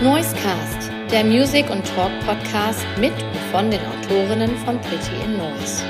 [0.00, 5.82] Noisecast, der Music- und Talk-Podcast mit und von den Autorinnen von Pretty in Noise.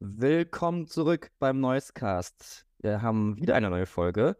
[0.00, 2.66] Willkommen zurück beim Noisecast.
[2.80, 4.36] Wir haben wieder eine neue Folge.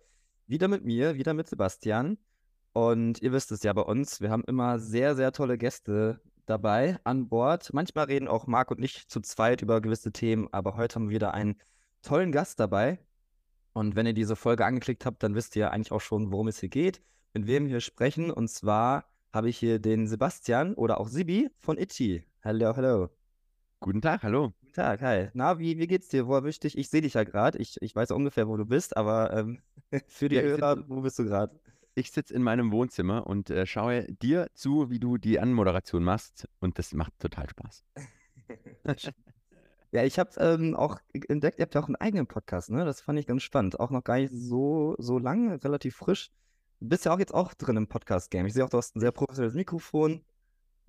[0.48, 2.18] Wieder mit mir, wieder mit Sebastian.
[2.72, 6.98] Und ihr wisst es ja bei uns, wir haben immer sehr, sehr tolle Gäste dabei
[7.04, 7.72] an Bord.
[7.72, 11.14] Manchmal reden auch Marc und ich zu zweit über gewisse Themen, aber heute haben wir
[11.14, 11.56] wieder einen
[12.02, 12.98] tollen Gast dabei.
[13.72, 16.60] Und wenn ihr diese Folge angeklickt habt, dann wisst ihr eigentlich auch schon, worum es
[16.60, 18.30] hier geht, mit wem wir sprechen.
[18.30, 22.24] Und zwar habe ich hier den Sebastian oder auch Sibi von Itchy.
[22.42, 23.10] Hallo, hallo.
[23.80, 24.52] Guten Tag, hallo.
[24.60, 25.28] Guten Tag, hi.
[25.34, 26.26] Na, wie, wie geht's dir?
[26.26, 26.78] Wo erwisch dich?
[26.78, 27.58] Ich sehe dich ja gerade.
[27.58, 29.60] Ich, ich weiß ungefähr, wo du bist, aber ähm,
[30.06, 31.58] für die Ja, Hörer, wo bist du gerade?
[31.96, 36.48] Ich sitze in meinem Wohnzimmer und äh, schaue dir zu, wie du die Anmoderation machst
[36.60, 37.84] und das macht total Spaß.
[39.94, 42.84] Ja, ich habe ähm, auch entdeckt, ihr habt ja auch einen eigenen Podcast, ne?
[42.84, 43.78] Das fand ich ganz spannend.
[43.78, 46.32] Auch noch gar nicht so, so lang, relativ frisch.
[46.80, 48.44] Du bist ja auch jetzt auch drin im Podcast-Game.
[48.46, 50.24] Ich sehe auch, du hast ein sehr professionelles Mikrofon.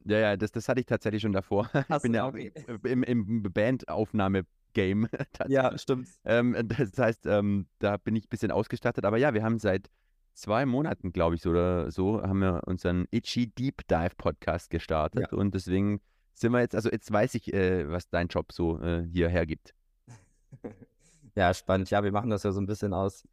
[0.05, 1.69] Ja, ja, das, das hatte ich tatsächlich schon davor.
[1.87, 2.51] Ich Hast bin du, ja auch okay.
[2.83, 5.07] im, im Bandaufnahme-Game.
[5.49, 6.09] Ja, stimmt.
[6.23, 9.05] Ähm, das heißt, ähm, da bin ich ein bisschen ausgestattet.
[9.05, 9.91] Aber ja, wir haben seit
[10.35, 15.33] zwei Monaten, glaube ich, so oder so, haben wir unseren Itchy Deep Dive Podcast gestartet.
[15.33, 16.01] Und deswegen
[16.33, 19.73] sind wir jetzt, also jetzt weiß ich, äh, was dein Job so äh, hier hergibt.
[21.37, 21.89] Ja, spannend.
[21.89, 23.27] Ja, wir machen das ja so ein bisschen aus,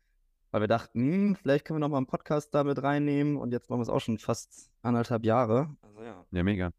[0.51, 3.37] weil wir dachten, hm, vielleicht können wir noch mal einen Podcast da mit reinnehmen.
[3.37, 5.77] Und jetzt machen wir es auch schon fast anderthalb Jahre.
[5.83, 6.27] Also ja.
[6.33, 6.73] Ja, mega.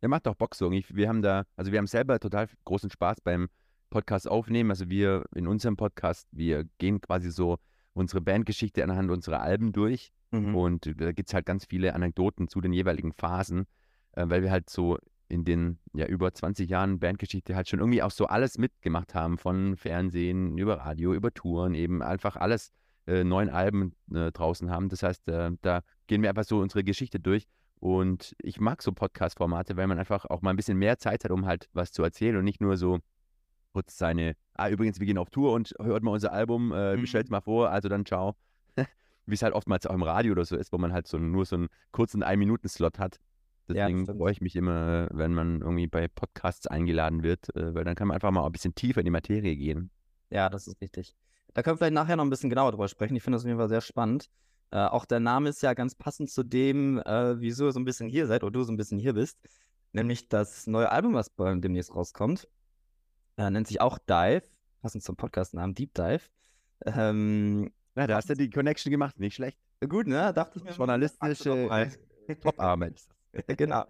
[0.00, 0.70] Ja, macht auch Bock so.
[0.70, 3.50] Wir haben da, also wir haben selber total großen Spaß beim
[3.90, 4.70] Podcast aufnehmen.
[4.70, 7.58] Also wir in unserem Podcast, wir gehen quasi so
[7.92, 10.12] unsere Bandgeschichte anhand unserer Alben durch.
[10.30, 10.54] Mhm.
[10.54, 13.66] Und da gibt es halt ganz viele Anekdoten zu den jeweiligen Phasen,
[14.12, 18.02] äh, weil wir halt so in den ja über 20 Jahren Bandgeschichte halt schon irgendwie
[18.02, 22.72] auch so alles mitgemacht haben, von Fernsehen über Radio, über Touren, eben einfach alles
[23.06, 24.88] äh, neun Alben äh, draußen haben.
[24.88, 27.46] Das heißt, äh, da gehen wir einfach so unsere Geschichte durch.
[27.80, 31.30] Und ich mag so Podcast-Formate, weil man einfach auch mal ein bisschen mehr Zeit hat,
[31.30, 32.98] um halt was zu erzählen und nicht nur so
[33.72, 37.02] kurz seine, ah, übrigens, wir gehen auf Tour und hört mal unser Album, äh, Mhm.
[37.02, 38.34] bestellt mal vor, also dann ciao.
[39.26, 41.44] Wie es halt oftmals auch im Radio oder so ist, wo man halt so nur
[41.44, 43.16] so einen kurzen Ein-Minuten-Slot hat.
[43.68, 44.18] Ja, Deswegen stimmt.
[44.18, 48.08] freue ich mich immer, wenn man irgendwie bei Podcasts eingeladen wird, äh, weil dann kann
[48.08, 49.90] man einfach mal ein bisschen tiefer in die Materie gehen.
[50.30, 51.14] Ja, das ist richtig.
[51.54, 53.14] Da können wir vielleicht nachher noch ein bisschen genauer drüber sprechen.
[53.16, 54.26] Ich finde das auf jeden Fall sehr spannend.
[54.72, 57.84] Äh, auch der Name ist ja ganz passend zu dem, äh, wieso ihr so ein
[57.84, 59.38] bisschen hier seid oder du so ein bisschen hier bist.
[59.92, 62.46] Nämlich das neue Album, was demnächst rauskommt.
[63.40, 64.42] Äh, nennt sich auch Dive,
[64.82, 66.20] passend zum Podcast-Namen Deep Dive.
[66.84, 69.58] Ähm, Ja, da hast du die Connection gemacht, nicht schlecht.
[69.88, 70.34] gut, ne?
[70.34, 70.72] Dachte ich mir.
[70.72, 71.90] Journalistische
[72.42, 73.00] Top-Arbeit.
[73.56, 73.86] genau.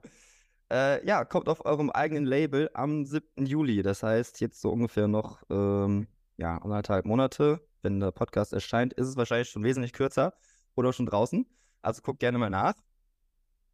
[0.70, 3.44] Äh, ja, kommt auf eurem eigenen Label am 7.
[3.44, 3.82] Juli.
[3.82, 6.06] Das heißt, jetzt so ungefähr noch ähm,
[6.36, 7.60] ja, anderthalb Monate.
[7.82, 10.32] Wenn der Podcast erscheint, ist es wahrscheinlich schon wesentlich kürzer
[10.76, 11.44] oder schon draußen.
[11.82, 12.74] Also guckt gerne mal nach.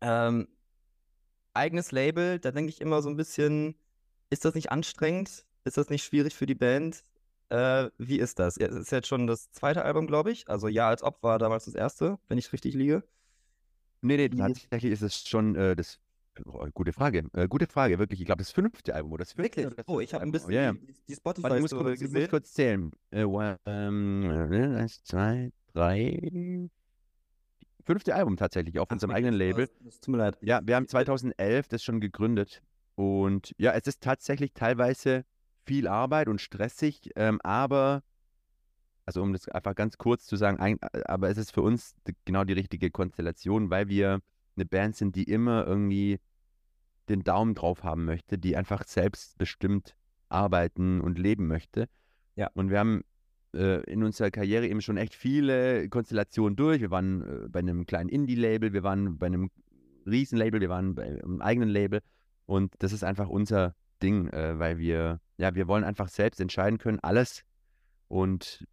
[0.01, 0.49] Ähm,
[1.53, 3.75] eigenes Label, da denke ich immer so ein bisschen,
[4.31, 5.46] ist das nicht anstrengend?
[5.67, 7.03] Ist das nicht schwierig für die Band?
[7.49, 8.57] Äh, wie ist das?
[8.57, 10.49] Es ist jetzt schon das zweite Album, glaube ich.
[10.49, 13.03] Also Ja, als ob war damals das erste, wenn ich richtig liege.
[14.01, 15.99] Nee, nee, tatsächlich ist es schon äh, das.
[16.45, 17.25] Oh, gute Frage.
[17.33, 18.21] Äh, gute Frage, wirklich.
[18.21, 19.75] Ich glaube, das fünfte Album oder das vierte Wirklich?
[19.75, 20.73] das Oh, ich fünfte habe ein bisschen ja.
[20.73, 22.93] die, die Spotify Warte, ich muss, Story kurz, muss kurz zählen.
[23.11, 26.69] Äh, wa- ähm, äh, eins, zwei, drei.
[27.85, 29.69] Fünfte Album tatsächlich auf Ach, unserem eigenen Oh, Label.
[29.87, 30.39] Es tut mir leid.
[30.43, 32.63] Ja, wir haben 2011 das schon gegründet.
[32.97, 35.25] Und ja, es ist tatsächlich teilweise
[35.67, 38.03] viel Arbeit und stressig, ähm, aber,
[39.05, 41.95] also um das einfach ganz kurz zu sagen, ein, äh, aber es ist für uns
[42.25, 44.21] genau die richtige Konstellation, weil wir
[44.57, 46.19] eine Band sind, die immer irgendwie
[47.09, 49.95] den Daumen drauf haben möchte, die einfach selbstbestimmt
[50.29, 51.89] arbeiten und leben möchte.
[52.35, 52.51] Ja.
[52.55, 53.03] Und wir haben
[53.55, 56.81] äh, in unserer Karriere eben schon echt viele Konstellationen durch.
[56.81, 59.51] Wir waren äh, bei einem kleinen Indie-Label, wir waren bei einem
[60.07, 62.01] Riesenlabel, wir waren bei einem eigenen Label.
[62.47, 66.79] Und das ist einfach unser Ding, äh, weil wir, ja, wir wollen einfach selbst entscheiden
[66.79, 67.45] können, alles.
[68.09, 68.67] Und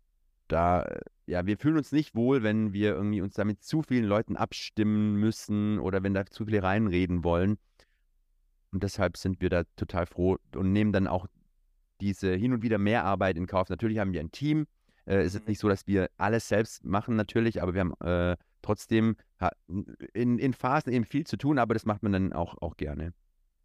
[0.47, 0.87] da,
[1.25, 4.35] ja, wir fühlen uns nicht wohl, wenn wir irgendwie uns da mit zu vielen Leuten
[4.35, 7.57] abstimmen müssen oder wenn da zu viele reinreden wollen.
[8.71, 11.27] Und deshalb sind wir da total froh und nehmen dann auch
[12.01, 13.69] diese hin und wieder mehr Arbeit in Kauf.
[13.69, 14.67] Natürlich haben wir ein Team.
[15.05, 15.49] Äh, es ist Mhm.
[15.49, 19.15] nicht so, dass wir alles selbst machen, natürlich, aber wir haben äh, trotzdem
[20.13, 23.13] in, in Phasen eben viel zu tun, aber das macht man dann auch, auch gerne.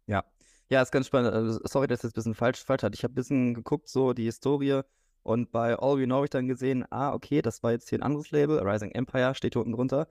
[0.07, 0.23] Ja.
[0.69, 1.33] Ja, ist ganz spannend.
[1.33, 2.95] Also, sorry, dass ich das ein bisschen falsch, falsch hatte.
[2.95, 4.81] Ich habe ein bisschen geguckt, so die Historie.
[5.23, 7.99] Und bei All We Know habe ich dann gesehen, ah, okay, das war jetzt hier
[7.99, 8.59] ein anderes Label.
[8.59, 10.07] Rising Empire steht hier unten drunter.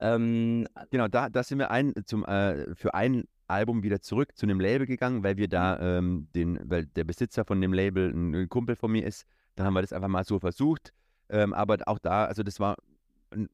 [0.00, 4.46] Ähm, Genau, da, da sind wir ein, zum, äh, für ein Album wieder zurück zu
[4.46, 8.48] einem Label gegangen, weil wir da ähm, den, weil der Besitzer von dem Label ein
[8.48, 9.26] Kumpel von mir ist.
[9.56, 10.92] Da haben wir das einfach mal so versucht.
[11.28, 12.76] Ähm, aber auch da, also das war,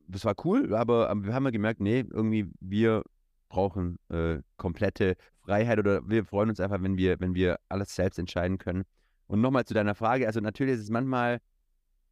[0.08, 3.02] das war cool, aber, aber wir haben ja gemerkt, nee, irgendwie wir
[3.48, 8.18] brauchen äh, komplette Freiheit oder wir freuen uns einfach, wenn wir, wenn wir alles selbst
[8.18, 8.84] entscheiden können.
[9.26, 11.40] Und nochmal zu deiner Frage, also natürlich ist es manchmal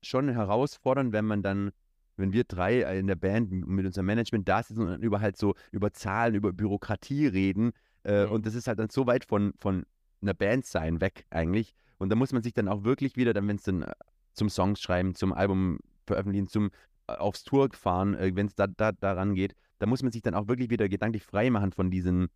[0.03, 1.71] schon herausfordernd, wenn man dann,
[2.17, 5.37] wenn wir drei in der Band mit unserem Management da sitzen und dann über halt
[5.37, 7.73] so über Zahlen, über Bürokratie reden.
[8.05, 8.33] Äh, mhm.
[8.33, 9.85] Und das ist halt dann so weit von, von
[10.23, 11.75] einer Band sein weg eigentlich.
[11.99, 13.93] Und da muss man sich dann auch wirklich wieder, dann, wenn es dann äh,
[14.33, 16.71] zum Songs schreiben, zum Album veröffentlichen, zum
[17.07, 19.55] äh, aufs Tour fahren, äh, wenn es da, da daran geht,
[19.85, 22.31] da muss man sich dann auch wirklich wieder gedanklich frei machen von diesem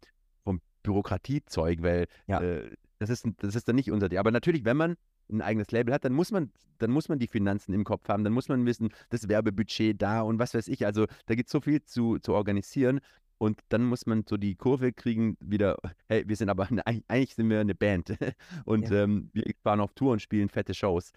[0.44, 2.42] vom Bürokratiezeug, weil ja.
[2.42, 4.18] äh, das ist das ist dann nicht unser Ding.
[4.18, 4.96] Aber natürlich, wenn man
[5.30, 8.22] ein eigenes Label hat, dann muss man, dann muss man die Finanzen im Kopf haben,
[8.22, 10.84] dann muss man wissen, das Werbebudget da und was weiß ich.
[10.84, 13.00] Also da gibt es so viel zu, zu organisieren.
[13.38, 15.78] Und dann muss man so die Kurve kriegen, wieder,
[16.08, 18.14] hey, wir sind aber, eine, eigentlich sind wir eine Band.
[18.66, 19.04] Und ja.
[19.04, 21.12] ähm, wir fahren auf Tour und spielen fette Shows.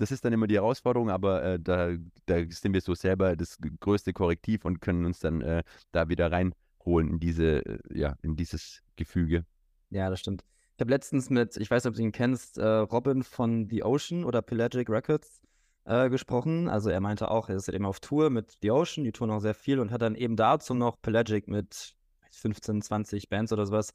[0.00, 1.90] Das ist dann immer die Herausforderung, aber äh, da,
[2.24, 5.62] da sind wir so selber das größte Korrektiv und können uns dann äh,
[5.92, 9.44] da wieder reinholen in diese, äh, ja, in dieses Gefüge.
[9.90, 10.42] Ja, das stimmt.
[10.76, 13.82] Ich habe letztens mit, ich weiß nicht, ob du ihn kennst, äh, Robin von The
[13.82, 15.42] Ocean oder Pelagic Records
[15.84, 16.70] äh, gesprochen.
[16.70, 19.40] Also er meinte auch, er ist eben auf Tour mit The Ocean, die touren auch
[19.40, 21.94] sehr viel und hat dann eben dazu noch Pelagic mit
[22.30, 23.92] 15, 20 Bands oder sowas.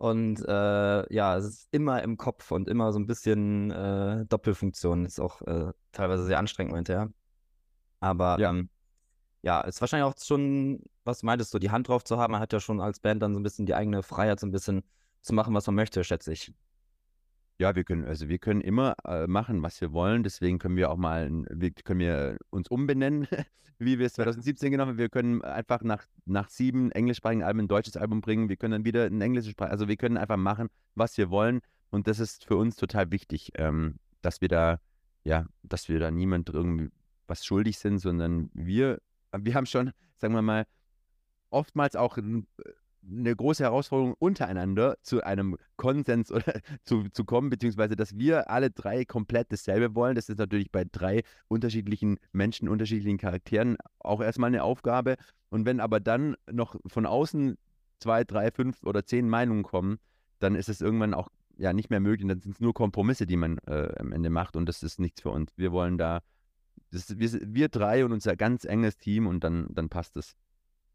[0.00, 5.04] Und äh, ja, es ist immer im Kopf und immer so ein bisschen äh, Doppelfunktion.
[5.04, 7.12] Ist auch äh, teilweise sehr anstrengend, meinte er.
[8.00, 8.48] Aber ja.
[8.48, 8.70] Ähm,
[9.42, 12.32] ja, ist wahrscheinlich auch schon, was du meintest, so die Hand drauf zu haben.
[12.32, 14.52] Man hat ja schon als Band dann so ein bisschen die eigene Freiheit, so ein
[14.52, 14.84] bisschen
[15.20, 16.50] zu machen, was man möchte, schätze ich.
[17.60, 20.22] Ja, wir können, also wir können immer äh, machen, was wir wollen.
[20.22, 23.28] Deswegen können wir auch mal, wir, können wir uns umbenennen,
[23.78, 24.98] wie wir es 2017 genommen haben.
[24.98, 28.48] Wir können einfach nach, nach sieben englischsprachigen Alben ein deutsches Album bringen.
[28.48, 31.60] Wir können dann wieder ein englisches Sprache, also wir können einfach machen, was wir wollen.
[31.90, 34.80] Und das ist für uns total wichtig, ähm, dass wir da,
[35.24, 36.88] ja, dass wir da niemand irgendwie
[37.26, 39.02] was schuldig sind, sondern wir,
[39.36, 40.64] wir haben schon, sagen wir mal,
[41.50, 42.16] oftmals auch
[43.08, 48.70] eine große Herausforderung untereinander zu einem Konsens oder zu, zu kommen, beziehungsweise dass wir alle
[48.70, 50.14] drei komplett dasselbe wollen.
[50.14, 55.16] Das ist natürlich bei drei unterschiedlichen Menschen, unterschiedlichen Charakteren auch erstmal eine Aufgabe.
[55.48, 57.56] Und wenn aber dann noch von außen
[57.98, 59.98] zwei, drei, fünf oder zehn Meinungen kommen,
[60.38, 62.26] dann ist es irgendwann auch ja nicht mehr möglich.
[62.28, 65.22] Dann sind es nur Kompromisse, die man äh, am Ende macht und das ist nichts
[65.22, 65.52] für uns.
[65.56, 66.20] Wir wollen da,
[66.90, 70.36] das, wir, wir drei und unser ganz enges Team und dann, dann passt es.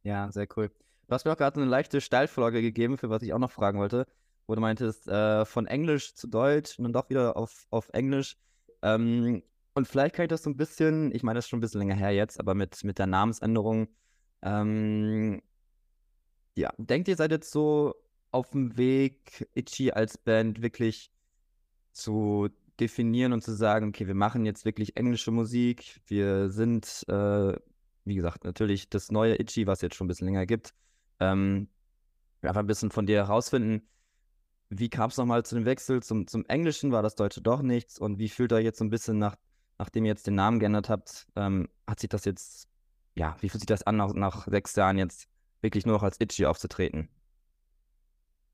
[0.04, 0.69] Ja, sehr cool.
[1.07, 3.80] Du hast mir auch gerade eine leichte Steilvorlage gegeben, für was ich auch noch fragen
[3.80, 4.07] wollte,
[4.48, 8.38] wo du meintest, äh, von Englisch zu Deutsch und dann doch wieder auf, auf Englisch.
[8.81, 9.44] Ähm,
[9.75, 11.80] und vielleicht kann ich das so ein bisschen, ich meine, das ist schon ein bisschen
[11.80, 13.88] länger her jetzt, aber mit, mit der Namensänderung.
[14.42, 15.42] Ähm,
[16.56, 17.94] ja, denkt ihr, seid jetzt so
[18.31, 21.12] auf dem Weg, Itchy als Band wirklich
[21.92, 22.50] zu
[22.80, 26.01] definieren und zu sagen, okay, wir machen jetzt wirklich englische Musik.
[26.08, 27.54] Wir sind, äh,
[28.06, 30.74] wie gesagt, natürlich das neue Itchy, was jetzt schon ein bisschen länger gibt.
[31.20, 31.70] Ähm,
[32.42, 33.88] einfach ein bisschen von dir herausfinden,
[34.70, 36.92] wie kam es nochmal zu dem Wechsel zum, zum Englischen?
[36.92, 38.00] War das Deutsche doch nichts?
[38.00, 39.36] Und wie fühlt ihr jetzt so ein bisschen nach,
[39.78, 42.68] nachdem ihr jetzt den Namen geändert habt, ähm, hat sich das jetzt,
[43.16, 45.28] ja, wie fühlt sich das an, nach, nach sechs Jahren jetzt
[45.62, 47.10] wirklich nur noch als Itchy aufzutreten?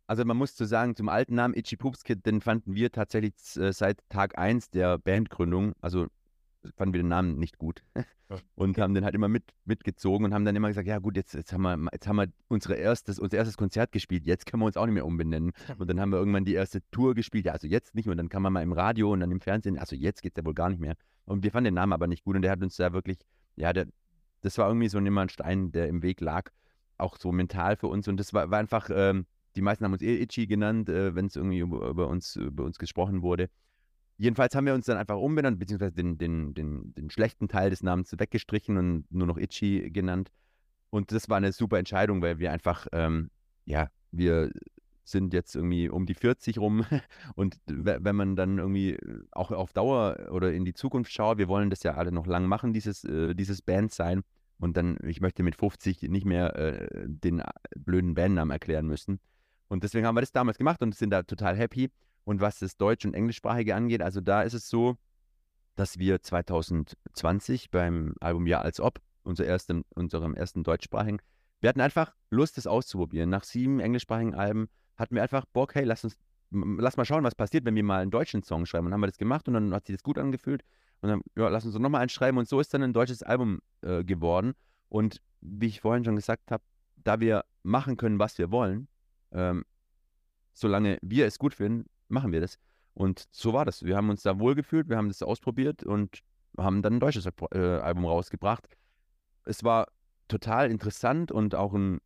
[0.08, 3.34] Also man muss zu sagen, zum alten Namen Itchy Poops Kid, den fanden wir tatsächlich
[3.56, 6.08] äh, seit Tag 1 der Bandgründung, also
[6.76, 7.84] fanden wir den Namen nicht gut
[8.56, 11.34] und haben den halt immer mit, mitgezogen und haben dann immer gesagt, ja gut, jetzt,
[11.34, 14.68] jetzt, haben, wir, jetzt haben wir unsere erstes, unser erstes Konzert gespielt, jetzt können wir
[14.68, 15.52] uns auch nicht mehr umbenennen.
[15.78, 18.18] Und dann haben wir irgendwann die erste Tour gespielt, ja also jetzt nicht mehr, und
[18.18, 20.46] dann kann man mal im Radio und dann im Fernsehen, also jetzt geht es ja
[20.46, 20.96] wohl gar nicht mehr.
[21.26, 23.20] Und wir fanden den Namen aber nicht gut und der hat uns da wirklich,
[23.56, 23.88] ja, der,
[24.42, 26.50] das war irgendwie so ein Stein, der im Weg lag,
[26.98, 29.26] auch so mental für uns und das war, war einfach, ähm,
[29.56, 32.64] die meisten haben uns eh Itchy genannt, äh, wenn es irgendwie über, über, uns, über
[32.64, 33.50] uns gesprochen wurde.
[34.22, 37.82] Jedenfalls haben wir uns dann einfach umbenannt, beziehungsweise den, den, den, den schlechten Teil des
[37.82, 40.30] Namens weggestrichen und nur noch Itchy genannt.
[40.92, 43.32] Und das war eine super Entscheidung, weil wir einfach, ähm,
[43.66, 44.52] ja, wir
[45.06, 46.86] sind jetzt irgendwie um die 40 rum
[47.36, 48.96] und wenn man dann irgendwie
[49.32, 52.46] auch auf Dauer oder in die Zukunft schaut, wir wollen das ja alle noch lang
[52.46, 54.22] machen, dieses, äh, dieses Band sein
[54.60, 57.42] und dann, ich möchte mit 50 nicht mehr äh, den
[57.76, 59.20] blöden Bandnamen erklären müssen.
[59.68, 61.90] Und deswegen haben wir das damals gemacht und sind da total happy.
[62.32, 64.96] Und was das Deutsch- und Englischsprachige angeht, also da ist es so,
[65.76, 71.18] dass wir 2020 beim Album Ja als Ob, unser ersten, unserem ersten deutschsprachigen,
[71.60, 73.30] wir hatten einfach Lust, das auszuprobieren.
[73.30, 76.16] Nach sieben englischsprachigen Alben hatten wir einfach Bock, hey, lass uns,
[76.52, 78.86] lass mal schauen, was passiert, wenn wir mal einen deutschen Song schreiben.
[78.86, 80.64] Und dann haben wir das gemacht und dann hat sich das gut angefühlt.
[81.02, 82.38] Und dann, ja, lass uns nochmal eins schreiben.
[82.38, 84.54] Und so ist dann ein deutsches Album äh, geworden.
[84.88, 86.64] Und wie ich vorhin schon gesagt habe,
[86.96, 88.88] da wir machen können, was wir wollen,
[89.34, 89.66] ähm,
[90.54, 92.58] solange wir es gut finden, machen wir das.
[92.94, 93.84] Und so war das.
[93.84, 96.22] Wir haben uns da wohlgefühlt, wir haben das ausprobiert und
[96.58, 98.68] haben dann ein deutsches äh, Album rausgebracht.
[99.46, 99.88] Es war
[100.28, 102.00] total interessant und auch ein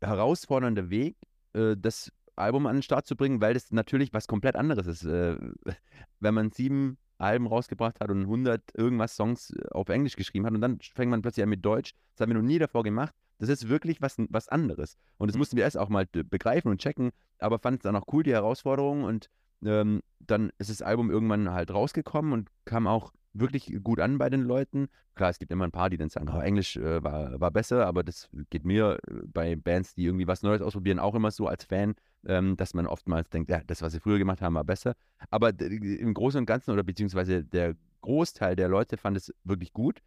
[0.00, 1.16] herausfordernder Weg,
[1.54, 5.04] äh, das Album an den Start zu bringen, weil das natürlich was komplett anderes ist.
[5.04, 5.36] Äh,
[6.20, 10.60] wenn man sieben Alben rausgebracht hat und 100 irgendwas Songs auf Englisch geschrieben hat und
[10.60, 11.94] dann fängt man plötzlich an mit Deutsch.
[12.14, 13.14] Das haben wir noch nie davor gemacht.
[13.48, 14.96] Das ist wirklich was, was anderes.
[15.18, 15.40] Und das mhm.
[15.40, 18.32] mussten wir erst auch mal begreifen und checken, aber fand es dann auch cool, die
[18.32, 19.04] Herausforderung.
[19.04, 19.28] Und
[19.64, 24.30] ähm, dann ist das Album irgendwann halt rausgekommen und kam auch wirklich gut an bei
[24.30, 24.88] den Leuten.
[25.14, 27.86] Klar, es gibt immer ein paar, die dann sagen, oh, Englisch äh, war, war besser,
[27.86, 31.46] aber das geht mir äh, bei Bands, die irgendwie was Neues ausprobieren, auch immer so
[31.46, 31.94] als Fan,
[32.26, 34.94] ähm, dass man oftmals denkt, ja, das, was sie früher gemacht haben, war besser.
[35.30, 40.00] Aber im Großen und Ganzen oder beziehungsweise der Großteil der Leute fand es wirklich gut.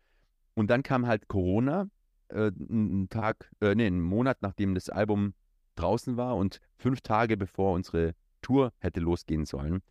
[0.53, 1.89] Und dann kam halt Corona,
[2.29, 5.33] äh, einen Tag, äh, nee, einen Monat nachdem das Album
[5.75, 9.81] draußen war und fünf Tage bevor unsere Tour hätte losgehen sollen.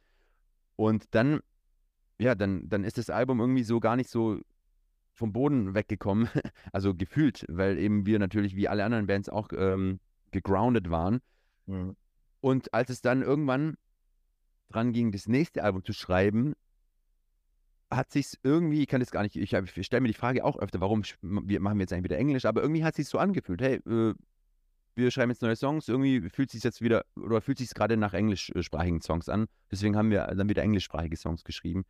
[0.76, 1.40] Und dann
[2.18, 4.40] ja, dann, dann ist das Album irgendwie so gar nicht so
[5.12, 6.28] vom Boden weggekommen,
[6.72, 10.00] also gefühlt, weil eben wir natürlich wie alle anderen Bands auch ähm,
[10.30, 11.20] gegroundet waren.
[11.66, 11.96] Mhm.
[12.40, 13.76] Und als es dann irgendwann
[14.68, 16.54] dran ging, das nächste Album zu schreiben,
[17.90, 20.58] hat sich irgendwie, ich kann das gar nicht, ich, ich stelle mir die Frage auch
[20.58, 23.62] öfter, warum wir machen wir jetzt eigentlich wieder Englisch, aber irgendwie hat sich so angefühlt,
[23.62, 24.14] hey, äh,
[24.96, 28.14] wir schreiben jetzt neue Songs, irgendwie fühlt sich jetzt wieder, oder fühlt sich gerade nach
[28.14, 29.46] englischsprachigen Songs an.
[29.70, 31.84] Deswegen haben wir dann wieder englischsprachige Songs geschrieben.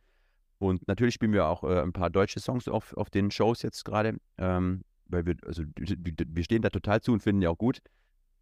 [0.59, 3.85] Und natürlich spielen wir auch äh, ein paar deutsche Songs auf, auf den Shows jetzt
[3.85, 7.79] gerade, ähm, weil wir, also wir stehen da total zu und finden die auch gut.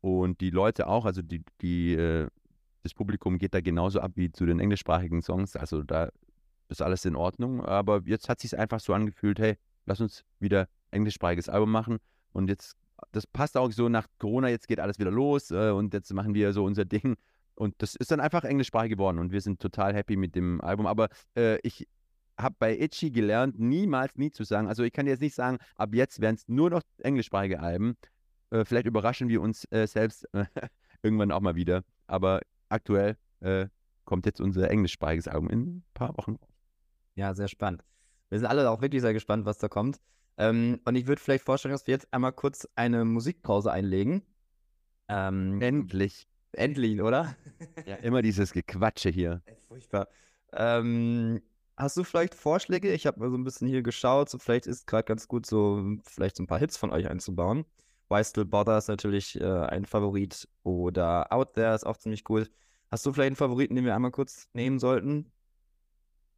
[0.02, 2.28] Und die Leute auch, also die, die, äh,
[2.82, 5.56] das Publikum geht da genauso ab wie zu den englischsprachigen Songs.
[5.56, 6.10] Also da
[6.69, 7.63] ist alles in Ordnung.
[7.63, 11.98] Aber jetzt hat sich einfach so angefühlt, hey, lass uns wieder englischsprachiges Album machen.
[12.31, 12.75] Und jetzt,
[13.12, 16.34] das passt auch so nach Corona, jetzt geht alles wieder los äh, und jetzt machen
[16.34, 17.15] wir so unser Ding.
[17.55, 20.88] Und das ist dann einfach englischsprachig geworden und wir sind total happy mit dem Album.
[20.88, 21.07] Aber
[21.38, 21.88] äh, ich,
[22.38, 24.67] habe bei Itchy gelernt, niemals nie zu sagen.
[24.67, 27.95] Also ich kann jetzt nicht sagen, ab jetzt werden es nur noch englischsprachige Alben.
[28.50, 30.45] Äh, vielleicht überraschen wir uns äh, selbst äh,
[31.01, 31.84] irgendwann auch mal wieder.
[32.07, 33.67] Aber aktuell äh,
[34.05, 36.38] kommt jetzt unser englischsprachiges Album in ein paar Wochen.
[37.15, 37.84] Ja, sehr spannend.
[38.29, 40.00] Wir sind alle auch wirklich sehr gespannt, was da kommt.
[40.38, 44.22] Ähm, und ich würde vielleicht vorstellen, dass wir jetzt einmal kurz eine Musikpause einlegen.
[45.07, 46.27] Ähm, Endlich.
[46.51, 47.36] Endlich, oder?
[47.86, 49.41] Ja, immer dieses Gequatsche hier.
[49.67, 50.07] Furchtbar.
[50.53, 51.41] Ähm,
[51.77, 52.93] Hast du vielleicht Vorschläge?
[52.93, 54.29] Ich habe mal so ein bisschen hier geschaut.
[54.29, 57.65] So vielleicht ist gerade ganz gut, so vielleicht so ein paar Hits von euch einzubauen.
[58.07, 60.48] Why Still Bother ist natürlich äh, ein Favorit.
[60.63, 62.48] Oder Out There ist auch ziemlich cool.
[62.89, 65.31] Hast du vielleicht einen Favoriten, den wir einmal kurz nehmen sollten?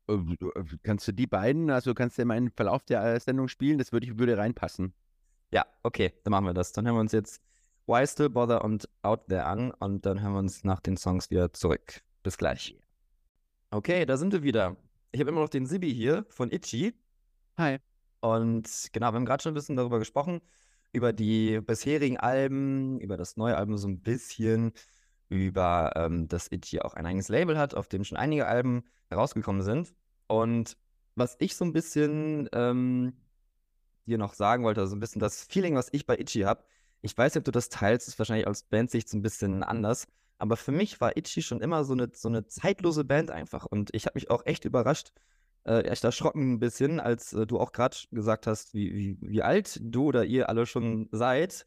[0.07, 3.47] Äh, äh, kannst du die beiden, also kannst du in meinen Verlauf der äh, Sendung
[3.47, 3.77] spielen?
[3.77, 4.93] Das würde, würde reinpassen.
[5.51, 6.73] Ja, okay, dann machen wir das.
[6.73, 7.41] Dann hören wir uns jetzt
[7.85, 11.29] Why Still Bother und Out There an und dann hören wir uns nach den Songs
[11.29, 12.01] wieder zurück.
[12.23, 12.77] Bis gleich.
[13.71, 14.75] Okay, da sind wir wieder
[15.11, 16.93] ich habe immer noch den Sibi hier von Itchy.
[17.57, 17.77] Hi.
[18.19, 20.41] Und genau, wir haben gerade schon ein bisschen darüber gesprochen,
[20.91, 24.73] über die bisherigen Alben, über das neue Album so ein bisschen,
[25.29, 29.61] über ähm, dass Itchy auch ein eigenes Label hat, auf dem schon einige Alben herausgekommen
[29.61, 29.93] sind.
[30.27, 30.77] Und
[31.15, 33.13] was ich so ein bisschen ähm,
[34.05, 36.63] dir noch sagen wollte, also ein bisschen das Feeling, was ich bei Itchy habe,
[37.01, 40.07] ich weiß nicht, ob du das teilst, ist wahrscheinlich aus Bandsicht so ein bisschen anders,
[40.39, 43.65] aber für mich war Itchy schon immer so eine, so eine zeitlose Band einfach.
[43.65, 45.11] Und ich habe mich auch echt überrascht,
[45.67, 49.43] äh, echt erschrocken ein bisschen, als äh, du auch gerade gesagt hast, wie, wie, wie
[49.43, 51.65] alt du oder ihr alle schon seid.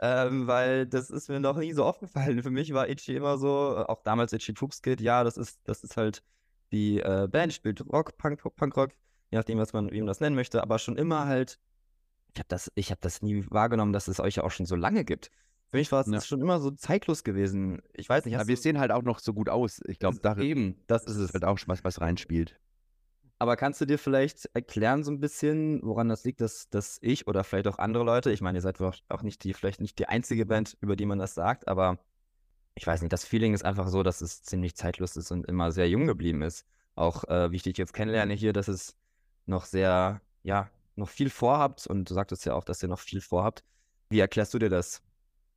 [0.00, 2.42] ähm, weil das ist mir noch nie so aufgefallen.
[2.42, 5.84] Für mich war Itchy immer so, auch damals Itchy Troops Kid, ja, das ist, das
[5.84, 6.22] ist halt
[6.72, 8.90] die äh, Band, spielt Rock, Punk, Punkrock,
[9.30, 11.60] je nachdem, was man, man das nennen möchte, aber schon immer halt,
[12.34, 15.04] ich habe das, hab das nie wahrgenommen, dass es euch ja auch schon so lange
[15.04, 15.30] gibt.
[15.68, 16.20] Für mich war es ja.
[16.20, 17.82] schon immer so zeitlos gewesen.
[17.92, 18.34] Ich weiß nicht.
[18.34, 19.80] Ja, wir sehen halt auch noch so gut aus.
[19.86, 21.32] Ich glaube, da eben, das ist es.
[21.32, 22.60] halt auch was, was reinspielt.
[23.38, 27.26] Aber kannst du dir vielleicht erklären so ein bisschen, woran das liegt, dass, dass ich
[27.26, 30.06] oder vielleicht auch andere Leute, ich meine, ihr seid auch nicht die, vielleicht nicht die
[30.06, 31.98] einzige Band, über die man das sagt, aber
[32.74, 35.72] ich weiß nicht, das Feeling ist einfach so, dass es ziemlich zeitlos ist und immer
[35.72, 36.66] sehr jung geblieben ist.
[36.94, 38.96] Auch äh, wie ich dich jetzt kennenlerne hier, dass es
[39.46, 43.20] noch sehr, ja, noch viel vorhabt und du sagtest ja auch, dass ihr noch viel
[43.20, 43.64] vorhabt.
[44.08, 45.02] Wie erklärst du dir das?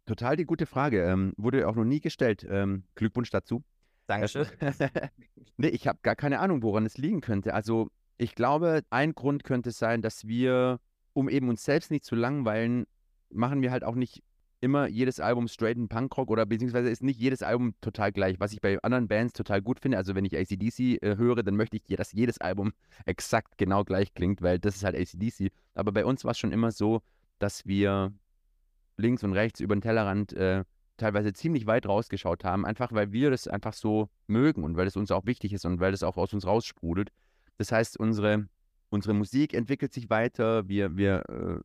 [0.05, 1.03] Total die gute Frage.
[1.03, 2.45] Ähm, wurde auch noch nie gestellt.
[2.49, 3.63] Ähm, Glückwunsch dazu.
[4.09, 4.47] Dankeschön.
[5.57, 7.53] nee, ich habe gar keine Ahnung, woran es liegen könnte.
[7.53, 10.79] Also, ich glaube, ein Grund könnte sein, dass wir,
[11.13, 12.85] um eben uns selbst nicht zu langweilen,
[13.29, 14.23] machen wir halt auch nicht
[14.61, 18.51] immer jedes Album straight in Punkrock oder beziehungsweise ist nicht jedes Album total gleich, was
[18.51, 19.97] ich bei anderen Bands total gut finde.
[19.97, 22.73] Also wenn ich ACDC äh, höre, dann möchte ich, dass jedes Album
[23.05, 25.51] exakt genau gleich klingt, weil das ist halt ACDC.
[25.75, 27.01] Aber bei uns war es schon immer so,
[27.37, 28.11] dass wir
[28.97, 30.65] links und rechts über den Tellerrand äh,
[30.99, 34.95] teilweise ziemlich weit rausgeschaut haben, einfach weil wir das einfach so mögen und weil es
[34.95, 37.11] uns auch wichtig ist und weil es auch aus uns raussprudelt.
[37.57, 38.47] Das heißt, unsere,
[38.89, 41.59] unsere Musik entwickelt sich weiter, wir, wir, äh,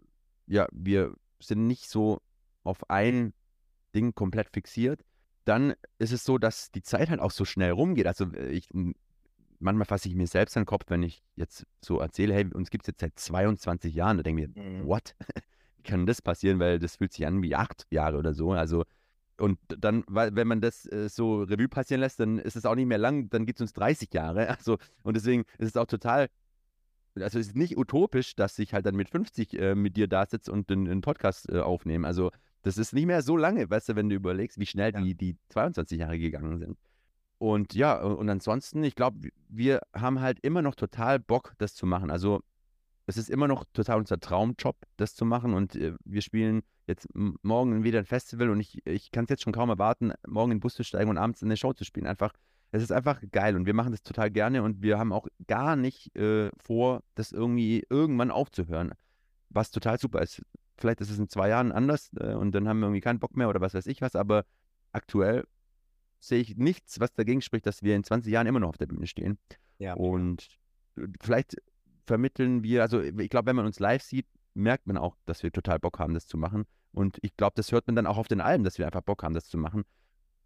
[0.46, 2.20] ja, wir sind nicht so
[2.62, 3.34] auf ein
[3.94, 5.04] Ding komplett fixiert.
[5.44, 8.06] Dann ist es so, dass die Zeit halt auch so schnell rumgeht.
[8.06, 8.68] Also äh, ich,
[9.58, 12.70] manchmal fasse ich mir selbst an den Kopf, wenn ich jetzt so erzähle, hey, uns
[12.70, 14.16] gibt es jetzt seit 22 Jahren.
[14.16, 14.86] Da denke ich mir, mhm.
[14.86, 15.14] what?
[15.76, 16.58] Wie kann das passieren?
[16.58, 18.52] Weil das fühlt sich an wie acht Jahre oder so.
[18.52, 18.84] Also,
[19.38, 22.74] und dann, weil, wenn man das äh, so Revue passieren lässt, dann ist es auch
[22.74, 24.48] nicht mehr lang, dann gibt es uns 30 Jahre.
[24.54, 26.28] Also, und deswegen ist es auch total,
[27.16, 30.26] also es ist nicht utopisch, dass ich halt dann mit 50 äh, mit dir da
[30.26, 32.06] sitze und einen, Podcast äh, aufnehme.
[32.06, 32.30] Also,
[32.62, 35.00] das ist nicht mehr so lange, weißt du, wenn du überlegst, wie schnell ja.
[35.00, 36.78] die, die 22 Jahre gegangen sind.
[37.38, 41.84] Und ja, und ansonsten, ich glaube, wir haben halt immer noch total Bock, das zu
[41.84, 42.10] machen.
[42.10, 42.40] Also
[43.06, 45.52] es ist immer noch total unser Traumjob, das zu machen.
[45.52, 49.42] Und äh, wir spielen jetzt morgen wieder ein Festival und ich, ich kann es jetzt
[49.42, 51.84] schon kaum erwarten, morgen in den Bus zu steigen und abends in eine Show zu
[51.84, 52.06] spielen.
[52.06, 52.32] Einfach,
[52.72, 55.76] es ist einfach geil und wir machen das total gerne und wir haben auch gar
[55.76, 58.92] nicht äh, vor, das irgendwie irgendwann aufzuhören.
[59.48, 60.42] Was total super ist.
[60.76, 63.36] Vielleicht ist es in zwei Jahren anders äh, und dann haben wir irgendwie keinen Bock
[63.36, 64.44] mehr oder was weiß ich was, aber
[64.92, 65.44] aktuell
[66.20, 68.86] sehe ich nichts, was dagegen spricht, dass wir in 20 Jahren immer noch auf der
[68.86, 69.38] Bühne stehen.
[69.78, 69.94] Ja.
[69.94, 70.48] Und
[70.96, 71.56] äh, vielleicht
[72.06, 75.52] vermitteln wir, also ich glaube, wenn man uns live sieht, merkt man auch, dass wir
[75.52, 76.64] total Bock haben, das zu machen.
[76.92, 79.22] Und ich glaube, das hört man dann auch auf den Alben, dass wir einfach Bock
[79.22, 79.84] haben, das zu machen.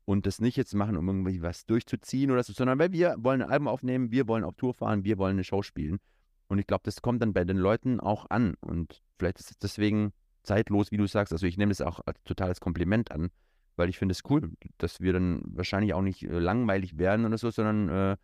[0.05, 3.43] Und das nicht jetzt machen, um irgendwie was durchzuziehen oder so, sondern weil wir wollen
[3.43, 5.99] ein Album aufnehmen, wir wollen auf Tour fahren, wir wollen eine Show spielen.
[6.47, 8.55] Und ich glaube, das kommt dann bei den Leuten auch an.
[8.62, 11.33] Und vielleicht ist es deswegen zeitlos, wie du sagst.
[11.33, 13.29] Also ich nehme das auch als totales Kompliment an,
[13.77, 17.37] weil ich finde es cool, dass wir dann wahrscheinlich auch nicht äh, langweilig werden oder
[17.37, 18.17] so, sondern äh,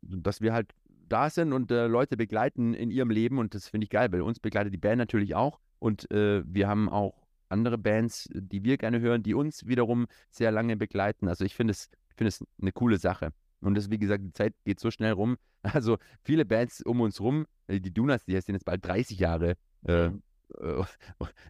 [0.00, 0.72] dass wir halt
[1.08, 4.22] da sind und äh, Leute begleiten in ihrem Leben und das finde ich geil, weil
[4.22, 8.76] uns begleitet die Band natürlich auch und äh, wir haben auch andere Bands, die wir
[8.76, 11.28] gerne hören, die uns wiederum sehr lange begleiten.
[11.28, 13.32] Also ich finde es, find es eine coole Sache.
[13.60, 15.36] Und das, wie gesagt, die Zeit geht so schnell rum.
[15.62, 19.56] Also viele Bands um uns rum, äh, die Dunas, die sind jetzt bald 30 Jahre
[19.84, 20.22] äh, mhm.
[20.60, 20.84] äh,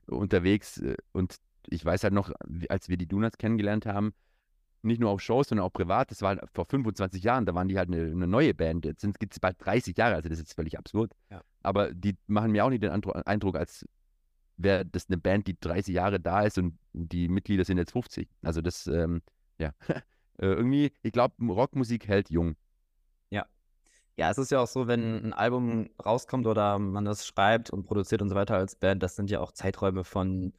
[0.07, 1.37] unterwegs und
[1.71, 2.33] ich weiß halt noch,
[2.71, 4.14] als wir die Donuts kennengelernt haben,
[4.83, 7.79] nicht nur auf Shows, sondern auch privat, das war vor 25 Jahren, da waren die
[7.79, 8.85] halt eine, eine neue Band.
[8.85, 11.12] Jetzt gibt es bald 30 Jahre, also das ist völlig absurd.
[11.31, 11.43] Ja.
[11.62, 13.85] Aber die machen mir auch nicht den Eindruck, als
[14.57, 18.29] wäre das eine Band, die 30 Jahre da ist und die Mitglieder sind jetzt 50.
[18.43, 19.23] Also das, ähm,
[19.59, 19.73] ja,
[20.38, 22.57] äh, irgendwie, ich glaube, Rockmusik hält jung.
[23.31, 23.47] Ja.
[24.17, 27.85] Ja, es ist ja auch so, wenn ein Album rauskommt oder man das schreibt und
[27.85, 30.53] produziert und so weiter als Band, das sind ja auch Zeiträume von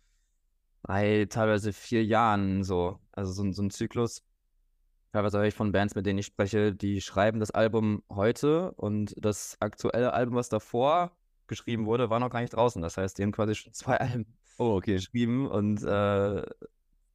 [0.83, 2.99] drei, teilweise vier Jahren so.
[3.11, 4.23] Also so, so ein Zyklus.
[5.11, 9.15] Teilweise höre ich von Bands, mit denen ich spreche, die schreiben das Album heute und
[9.17, 11.11] das aktuelle Album, was davor
[11.47, 12.81] geschrieben wurde, war noch gar nicht draußen.
[12.81, 14.93] Das heißt, die haben quasi schon zwei Alben oh, okay.
[14.93, 16.43] geschrieben und äh,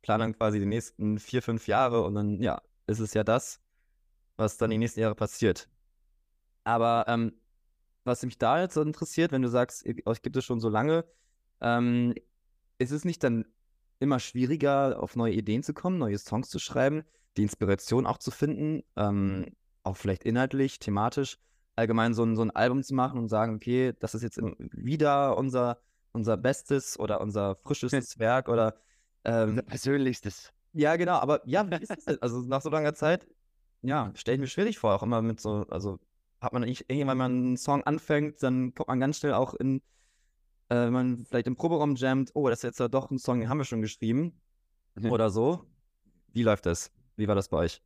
[0.03, 3.61] planen quasi die nächsten vier, fünf Jahre und dann, ja, ist es ja das,
[4.37, 5.69] was dann die nächsten Jahre passiert.
[6.65, 7.33] Aber ähm,
[8.05, 11.05] was mich da jetzt interessiert, wenn du sagst, euch gibt es schon so lange,
[11.61, 12.15] ähm,
[12.79, 13.47] ist es nicht dann
[14.01, 17.03] immer schwieriger, auf neue Ideen zu kommen, neue Songs zu schreiben,
[17.37, 19.47] die Inspiration auch zu finden, ähm,
[19.83, 21.39] auch vielleicht inhaltlich, thematisch,
[21.77, 25.37] allgemein so ein, so ein Album zu machen und sagen, okay, das ist jetzt wieder
[25.37, 25.79] unser,
[26.13, 28.77] unser bestes oder unser frischestes Werk oder
[29.25, 30.53] ähm, unser persönlichstes.
[30.73, 32.23] Ja, genau, aber ja, wie ist das denn?
[32.23, 33.27] Also nach so langer Zeit,
[33.83, 35.99] ja, stelle ich mir schwierig vor, auch immer mit so, also
[36.41, 39.83] hat man nicht, irgendwann mal einen Song anfängt, dann kommt man ganz schnell auch in
[40.75, 43.41] äh, wenn man vielleicht im Proberaum jammt, oh, das ist jetzt ja doch ein Song,
[43.41, 44.33] den haben wir schon geschrieben
[44.95, 45.11] mhm.
[45.11, 45.65] oder so.
[46.33, 46.91] Wie läuft das?
[47.17, 47.81] Wie war das bei euch?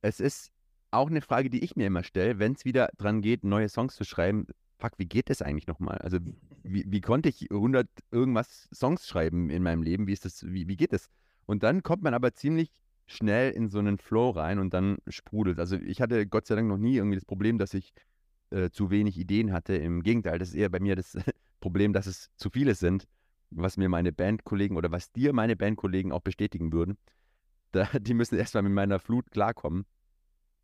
[0.00, 0.52] Es ist
[0.90, 3.96] auch eine Frage, die ich mir immer stelle, wenn es wieder dran geht, neue Songs
[3.96, 4.46] zu schreiben.
[4.78, 5.98] Fuck, wie geht das eigentlich nochmal?
[5.98, 6.18] Also,
[6.62, 10.06] wie, wie konnte ich 100 irgendwas Songs schreiben in meinem Leben?
[10.06, 11.08] Wie ist das, wie, wie geht das?
[11.46, 12.70] Und dann kommt man aber ziemlich
[13.06, 15.58] schnell in so einen Flow rein und dann sprudelt.
[15.58, 17.92] Also, ich hatte Gott sei Dank noch nie irgendwie das Problem, dass ich
[18.50, 19.76] äh, zu wenig Ideen hatte.
[19.76, 21.16] Im Gegenteil, das ist eher bei mir das
[21.60, 23.06] Problem, dass es zu viele sind,
[23.50, 26.98] was mir meine Bandkollegen oder was dir meine Bandkollegen auch bestätigen würden.
[27.70, 29.84] Da, die müssen erstmal mit meiner Flut klarkommen.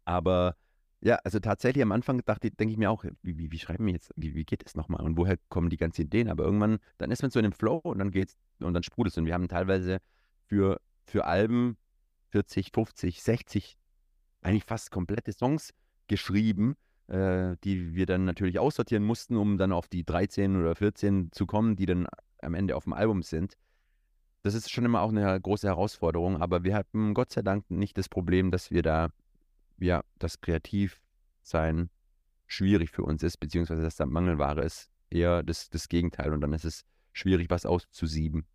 [0.07, 0.57] Aber
[1.03, 3.93] ja, also tatsächlich am Anfang dachte, denke ich mir auch, wie, wie, wie schreiben wir
[3.93, 6.31] jetzt, wie, wie geht es nochmal und woher kommen die ganzen Ideen?
[6.31, 9.13] Aber irgendwann, dann ist man so in dem Flow und dann geht's und dann sprudelt
[9.13, 9.19] es.
[9.19, 9.99] Und wir haben teilweise
[10.47, 11.77] für, für Alben
[12.31, 13.77] 40, 50, 60,
[14.41, 15.75] eigentlich fast komplette Songs
[16.09, 16.75] geschrieben,
[17.09, 21.47] äh, die wir dann natürlich aussortieren mussten, um dann auf die 13 oder 14 zu
[21.47, 22.07] kommen, die dann
[22.41, 23.57] am Ende auf dem Album sind.
[24.43, 27.97] Das ist schon immer auch eine große Herausforderung, aber wir hatten Gott sei Dank nicht
[27.97, 29.09] das Problem, dass wir da,
[29.79, 31.89] ja, das Kreativsein
[32.47, 34.91] schwierig für uns ist, beziehungsweise dass da Mangelware ist.
[35.11, 38.47] Eher das, das Gegenteil und dann ist es schwierig, was auszusieben.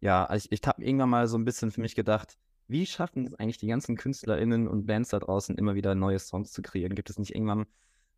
[0.00, 3.34] Ja, ich, ich habe irgendwann mal so ein bisschen für mich gedacht, wie schaffen es
[3.34, 6.94] eigentlich die ganzen KünstlerInnen und Bands da draußen immer wieder neue Songs zu kreieren?
[6.94, 7.66] Gibt es nicht irgendwann,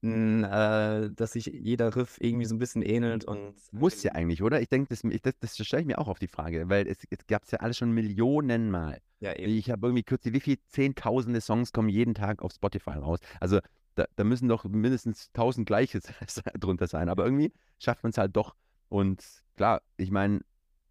[0.02, 4.60] äh, dass sich jeder Riff irgendwie so ein bisschen ähnelt und Muss ja eigentlich, oder?
[4.60, 7.26] Ich denke, das, das, das stelle ich mir auch auf die Frage, weil es, es
[7.26, 9.00] gab es ja alles schon Millionen Mal.
[9.20, 9.52] ja eben.
[9.52, 13.18] Ich habe irgendwie kürzlich, wie viele Zehntausende Songs kommen jeden Tag auf Spotify raus?
[13.40, 13.60] Also
[13.94, 16.00] da, da müssen doch mindestens tausend gleiche
[16.58, 17.08] drunter sein.
[17.08, 18.54] Aber irgendwie schafft man es halt doch.
[18.88, 19.24] Und
[19.56, 20.40] klar, ich meine,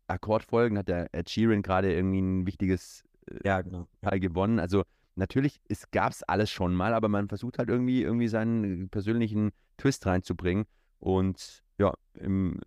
[0.07, 3.03] Akkordfolgen hat der Ed Sheeran gerade irgendwie ein wichtiges
[3.43, 3.87] Ja, genau.
[4.01, 4.59] Teil gewonnen.
[4.59, 4.83] Also
[5.15, 9.51] natürlich, es gab es alles schon mal, aber man versucht halt irgendwie, irgendwie seinen persönlichen
[9.77, 10.65] Twist reinzubringen.
[10.99, 12.59] Und ja, im,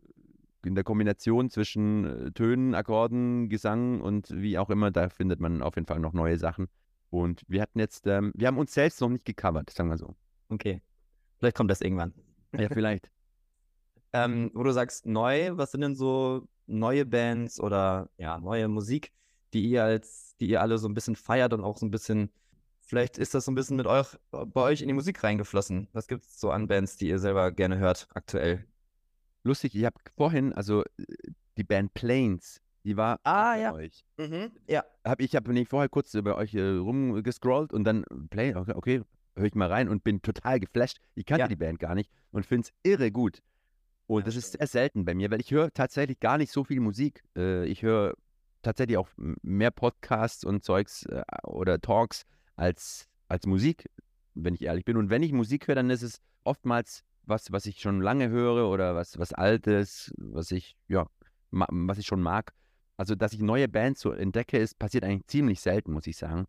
[0.64, 5.62] in der Kombination zwischen äh, Tönen, Akkorden, Gesang und wie auch immer, da findet man
[5.62, 6.68] auf jeden Fall noch neue Sachen.
[7.10, 10.14] Und wir hatten jetzt, ähm, wir haben uns selbst noch nicht gecovert, sagen wir so.
[10.48, 10.80] Okay.
[11.38, 12.14] Vielleicht kommt das irgendwann.
[12.58, 13.10] Ja, vielleicht.
[14.12, 19.10] Ähm, wo du sagst neu, was sind denn so neue Bands oder ja, neue Musik,
[19.52, 22.30] die ihr als, die ihr alle so ein bisschen feiert und auch so ein bisschen,
[22.80, 25.88] vielleicht ist das so ein bisschen mit euch, bei euch in die Musik reingeflossen.
[25.92, 28.64] Was gibt es so an Bands, die ihr selber gerne hört, aktuell?
[29.44, 31.04] Lustig, ich habe vorhin, also äh,
[31.56, 33.72] die Band Planes, die war Ah, ja.
[33.72, 34.04] euch.
[34.66, 34.84] Ja.
[35.04, 39.02] Hab, ich habe nämlich vorher kurz bei euch äh, rumgescrollt und dann Play, okay, okay
[39.34, 40.98] höre ich mal rein und bin total geflasht.
[41.14, 41.48] Ich kannte Ja.
[41.48, 43.40] die Band gar nicht und finde es irre gut.
[44.06, 44.60] Und Ja, das ist stimmt.
[44.60, 47.22] sehr selten bei mir, weil ich höre tatsächlich gar nicht so viel Musik.
[47.36, 48.14] Äh, ich höre
[48.62, 52.24] tatsächlich auch mehr Podcasts und Zeugs äh, oder Talks
[52.56, 53.88] als, als Musik,
[54.34, 54.96] wenn ich ehrlich bin.
[54.96, 58.68] Und wenn ich Musik höre, dann ist es oftmals was, was ich schon lange höre
[58.68, 61.06] oder was, was Altes, was ich, ja,
[61.50, 62.52] ma, was ich schon mag.
[62.96, 66.46] Also, dass ich neue Bands so entdecke, ist, passiert eigentlich ziemlich selten, muss ich sagen.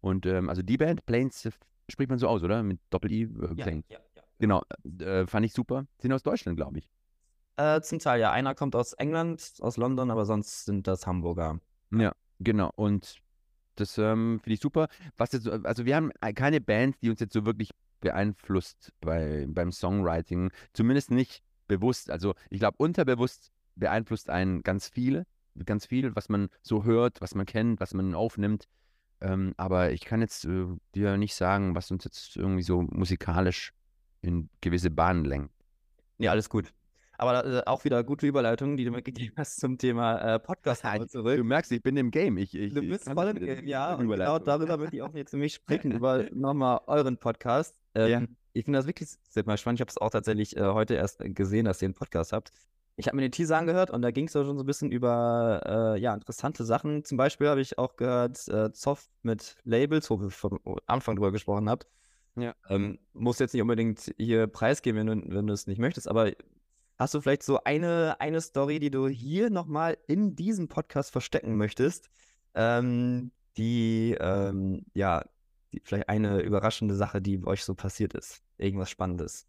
[0.00, 1.48] Und ähm, also die Band, Planes,
[1.88, 2.62] spricht man so aus, oder?
[2.62, 3.84] Mit Doppel-I, äh, Planes.
[3.88, 4.22] ja, ja.
[4.38, 4.62] Genau,
[5.00, 5.86] äh, fand ich super.
[5.98, 6.88] Sind aus Deutschland, glaube ich.
[7.56, 8.32] Äh, zum Teil, ja.
[8.32, 11.60] Einer kommt aus England, aus London, aber sonst sind das Hamburger.
[11.90, 12.70] Ja, genau.
[12.76, 13.16] Und
[13.76, 14.88] das ähm, finde ich super.
[15.16, 18.92] Was jetzt, so- also wir haben äh, keine Band, die uns jetzt so wirklich beeinflusst
[19.00, 20.50] bei, beim Songwriting.
[20.72, 22.10] Zumindest nicht bewusst.
[22.10, 25.26] Also ich glaube, unterbewusst beeinflusst einen ganz viele,
[25.64, 28.68] ganz viel, was man so hört, was man kennt, was man aufnimmt.
[29.22, 33.72] Ähm, aber ich kann jetzt äh, dir nicht sagen, was uns jetzt irgendwie so musikalisch
[34.20, 35.54] in gewisse Bahnen lenkt.
[36.18, 36.72] Nee, alles gut.
[37.18, 40.84] Aber äh, auch wieder gute Überleitung, die du mitgegeben hast zum Thema äh, Podcast.
[40.84, 40.98] Ja.
[40.98, 42.36] Du merkst, ich bin im Game.
[42.36, 43.94] Ich, ich, Du bist voll im Game, ja.
[43.94, 47.74] Und genau darüber möchte ich auch jetzt nämlich sprechen, über nochmal euren Podcast.
[47.94, 48.22] Ähm, Ja.
[48.52, 49.78] Ich finde das wirklich sehr mal spannend.
[49.78, 52.52] Ich habe es auch tatsächlich äh, heute erst gesehen, dass ihr einen Podcast habt.
[52.98, 54.90] Ich habe mir den Teaser angehört und da ging es ja schon so ein bisschen
[54.90, 57.04] über äh, ja, interessante Sachen.
[57.04, 61.32] Zum Beispiel habe ich auch gehört, äh, Zoff mit Labels, wo wir vom Anfang drüber
[61.32, 61.86] gesprochen habt.
[62.36, 62.54] Ja.
[62.70, 66.32] Ähm, muss jetzt nicht unbedingt hier preisgeben, wenn du, wenn du es nicht möchtest, aber
[66.98, 71.56] hast du vielleicht so eine, eine Story, die du hier nochmal in diesem Podcast verstecken
[71.56, 72.08] möchtest,
[72.54, 75.24] ähm, die, ähm, ja,
[75.72, 78.42] die, vielleicht eine überraschende Sache, die euch so passiert ist.
[78.58, 79.46] Irgendwas Spannendes.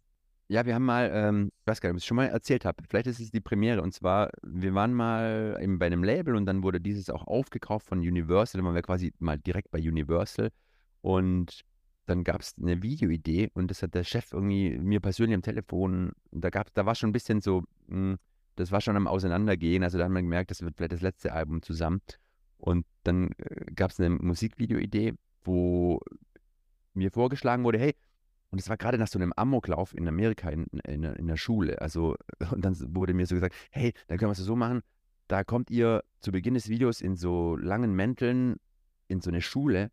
[0.50, 2.64] Ja, wir haben mal, ähm, ich weiß gar nicht, ob ich es schon mal erzählt
[2.64, 3.82] habe, vielleicht ist es die Premiere.
[3.82, 7.86] Und zwar, wir waren mal eben bei einem Label und dann wurde dieses auch aufgekauft
[7.86, 8.58] von Universal.
[8.58, 10.50] Dann waren wir quasi mal direkt bei Universal.
[11.02, 11.64] Und
[12.08, 16.12] dann gab es eine Videoidee und das hat der Chef irgendwie mir persönlich am Telefon,
[16.30, 18.16] da gab, da war schon ein bisschen so, mh,
[18.56, 19.82] das war schon am Auseinandergehen.
[19.82, 22.00] Also da haben wir gemerkt, das wird vielleicht das letzte Album zusammen.
[22.56, 26.00] Und dann äh, gab es eine Musikvideoidee, wo
[26.94, 27.94] mir vorgeschlagen wurde, hey,
[28.50, 31.80] und es war gerade nach so einem Amoklauf in Amerika in, in, in der Schule.
[31.80, 32.16] Also,
[32.50, 34.80] und dann wurde mir so gesagt, hey, dann können wir es so machen,
[35.28, 38.56] da kommt ihr zu Beginn des Videos in so langen Mänteln
[39.08, 39.90] in so eine Schule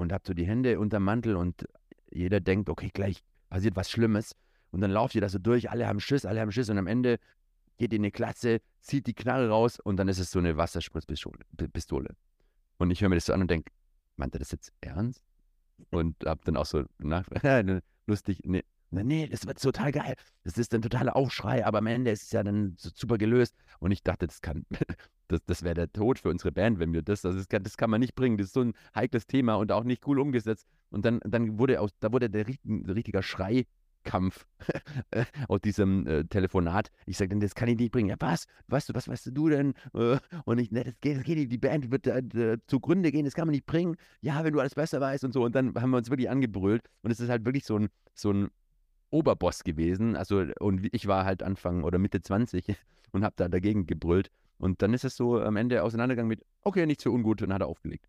[0.00, 1.66] und habt so die Hände unterm Mantel und
[2.10, 4.34] jeder denkt, okay, gleich passiert was Schlimmes.
[4.70, 6.86] Und dann lauft ihr da so durch, alle haben Schiss, alle haben Schiss und am
[6.86, 7.18] Ende
[7.76, 10.56] geht ihr in eine Klasse, zieht die Knarre raus und dann ist es so eine
[10.56, 11.44] Wasserspritzpistole.
[11.72, 12.14] Pistole.
[12.78, 13.70] Und ich höre mir das so an und denke,
[14.16, 15.22] meint er das jetzt ernst?
[15.90, 17.26] Und hab dann auch so nach,
[18.06, 20.14] lustig, nee, nee, das wird total geil.
[20.44, 23.54] Das ist ein totaler Aufschrei, aber am Ende ist es ja dann so super gelöst.
[23.80, 24.64] Und ich dachte, das kann,
[25.30, 27.90] das, das wäre der Tod für unsere Band, wenn wir das, das kann, das kann
[27.90, 28.36] man nicht bringen.
[28.36, 30.66] Das ist so ein heikles Thema und auch nicht cool umgesetzt.
[30.90, 34.46] Und dann, dann wurde aus, da wurde der richt- ein richtiger Schreikampf
[35.48, 36.90] aus diesem äh, Telefonat.
[37.06, 38.08] Ich sagte, das kann ich nicht bringen.
[38.08, 38.86] Ja, was?
[38.86, 39.74] Du, was weißt du denn?
[39.94, 41.52] Äh, und ich, ne, das geht, das geht nicht.
[41.52, 43.96] Die Band wird äh, zugrunde gehen, das kann man nicht bringen.
[44.20, 45.44] Ja, wenn du alles besser weißt und so.
[45.44, 46.82] Und dann haben wir uns wirklich angebrüllt.
[47.02, 48.48] Und es ist halt wirklich so ein, so ein
[49.10, 50.16] Oberboss gewesen.
[50.16, 52.64] Also, und ich war halt Anfang oder Mitte 20
[53.12, 54.30] und habe da dagegen gebrüllt.
[54.60, 57.54] Und dann ist es so am Ende auseinandergegangen mit, okay, nicht so ungut, und dann
[57.54, 58.08] hat er aufgelegt.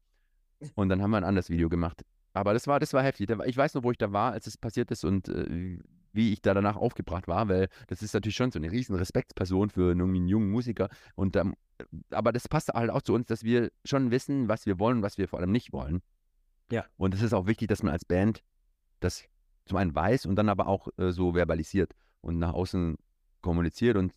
[0.76, 2.04] Und dann haben wir ein anderes Video gemacht.
[2.34, 3.30] Aber das war, das war heftig.
[3.46, 5.80] Ich weiß noch, wo ich da war, als es passiert ist und äh,
[6.14, 9.70] wie ich da danach aufgebracht war, weil das ist natürlich schon so eine riesen Respektsperson
[9.70, 10.90] für einen jungen Musiker.
[11.16, 11.56] Und ähm,
[12.12, 15.04] aber das passt halt auch zu uns, dass wir schon wissen, was wir wollen und
[15.04, 16.02] was wir vor allem nicht wollen.
[16.72, 16.86] Ja.
[16.96, 18.44] Und es ist auch wichtig, dass man als Band
[19.00, 19.26] das
[19.66, 22.98] zum einen weiß und dann aber auch äh, so verbalisiert und nach außen
[23.42, 24.14] kommuniziert und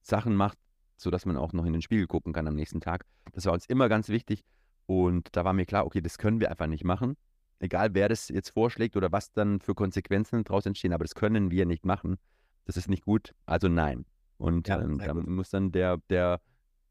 [0.00, 0.58] Sachen macht,
[1.02, 3.04] sodass man auch noch in den Spiegel gucken kann am nächsten Tag.
[3.32, 4.44] Das war uns immer ganz wichtig.
[4.86, 7.16] Und da war mir klar, okay, das können wir einfach nicht machen.
[7.60, 11.50] Egal, wer das jetzt vorschlägt oder was dann für Konsequenzen daraus entstehen, aber das können
[11.50, 12.16] wir nicht machen.
[12.64, 14.04] Das ist nicht gut, also nein.
[14.38, 15.28] Und Ja, ähm, sehr da gut.
[15.28, 16.40] muss dann der, der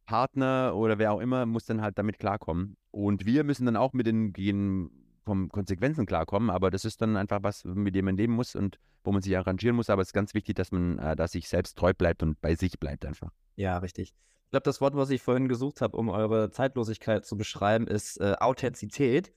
[0.05, 2.77] Partner oder wer auch immer, muss dann halt damit klarkommen.
[2.91, 4.89] Und wir müssen dann auch mit den gehen
[5.23, 8.77] vom Konsequenzen klarkommen, aber das ist dann einfach was, mit dem man leben muss und
[9.03, 9.89] wo man sich arrangieren muss.
[9.89, 12.55] Aber es ist ganz wichtig, dass man äh, da sich selbst treu bleibt und bei
[12.55, 13.31] sich bleibt einfach.
[13.55, 14.13] Ja, richtig.
[14.45, 18.19] Ich glaube, das Wort, was ich vorhin gesucht habe, um eure Zeitlosigkeit zu beschreiben, ist
[18.19, 19.31] äh, Authentizität.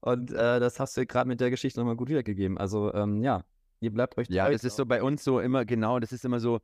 [0.00, 2.58] Und äh, das hast du gerade mit der Geschichte nochmal gut wiedergegeben.
[2.58, 3.44] Also, ähm, ja,
[3.80, 6.40] ihr bleibt euch Ja, das ist so bei uns so immer, genau, das ist immer
[6.40, 6.60] so,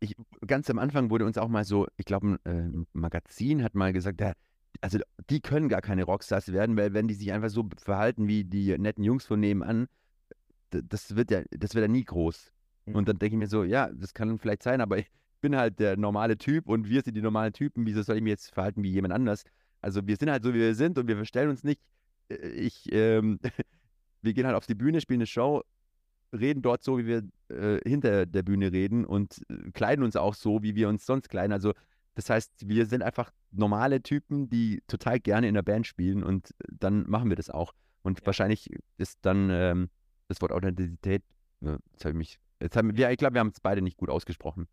[0.00, 0.14] ich,
[0.46, 3.92] ganz am Anfang wurde uns auch mal so, ich glaube, ein äh, Magazin hat mal
[3.92, 4.32] gesagt, ja,
[4.80, 4.98] also
[5.30, 8.76] die können gar keine Rockstars werden, weil wenn die sich einfach so verhalten wie die
[8.76, 9.88] netten Jungs von nebenan,
[10.70, 12.52] das wird ja, das wird ja nie groß.
[12.86, 12.94] Mhm.
[12.94, 15.78] Und dann denke ich mir so, ja, das kann vielleicht sein, aber ich bin halt
[15.78, 18.82] der normale Typ und wir sind die normalen Typen, wieso soll ich mich jetzt verhalten
[18.82, 19.44] wie jemand anders?
[19.80, 21.80] Also wir sind halt so, wie wir sind und wir verstellen uns nicht.
[22.28, 23.38] Äh, Ich, ähm,
[24.22, 25.62] wir gehen halt auf die Bühne, spielen eine Show,
[26.32, 30.34] reden dort so, wie wir äh, hinter der Bühne reden und äh, kleiden uns auch
[30.34, 31.52] so, wie wir uns sonst kleiden.
[31.52, 31.72] Also
[32.14, 36.54] das heißt, wir sind einfach normale Typen, die total gerne in der Band spielen und
[36.70, 37.72] dann machen wir das auch.
[38.02, 38.26] Und Ja.
[38.26, 39.90] wahrscheinlich ist dann ähm,
[40.28, 41.22] das Wort Authentizität,
[41.60, 43.98] äh, jetzt habe ich mich, jetzt haben wir, ich glaube, wir haben es beide nicht
[43.98, 44.66] gut ausgesprochen.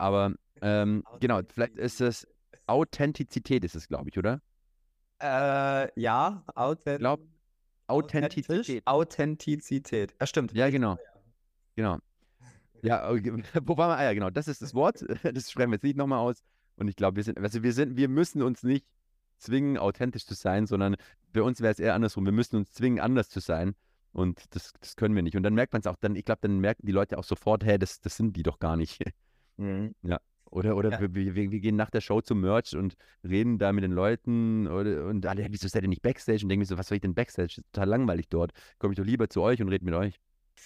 [0.00, 2.26] Aber ähm, genau, vielleicht ist es
[2.66, 4.40] Authentizität ist es, glaube ich, oder?
[5.20, 7.20] Äh, ja, authent Glaub-
[7.88, 8.86] Authentizität.
[8.86, 10.14] Authentizität.
[10.20, 10.52] Ja, stimmt.
[10.52, 10.96] Ja, genau.
[11.74, 11.98] Genau.
[12.82, 13.32] Ja, okay,
[13.64, 13.98] wo waren wir?
[13.98, 15.04] Ah ja, genau, das ist das Wort.
[15.34, 16.42] Das sprechen wir jetzt nicht nochmal aus.
[16.76, 18.86] Und ich glaube, wir sind, also wir sind, wir müssen uns nicht
[19.38, 20.96] zwingen, authentisch zu sein, sondern
[21.32, 22.24] bei uns wäre es eher andersrum.
[22.24, 23.74] Wir müssen uns zwingen, anders zu sein.
[24.12, 25.36] Und das, das können wir nicht.
[25.36, 27.64] Und dann merkt man es auch, dann, ich glaube, dann merken die Leute auch sofort,
[27.64, 29.02] hey, das, das sind die doch gar nicht.
[29.60, 29.94] Mhm.
[30.52, 31.00] Oder, oder Ja.
[31.00, 34.66] wir, wir, wir gehen nach der Show zum Merch und reden da mit den Leuten
[34.66, 36.42] oder, und alle, wieso seid ihr nicht Backstage?
[36.42, 37.46] Und denken mir so, was soll ich denn Backstage?
[37.46, 38.50] Das ist total langweilig dort.
[38.80, 40.18] Komme ich doch lieber zu euch und rede mit euch.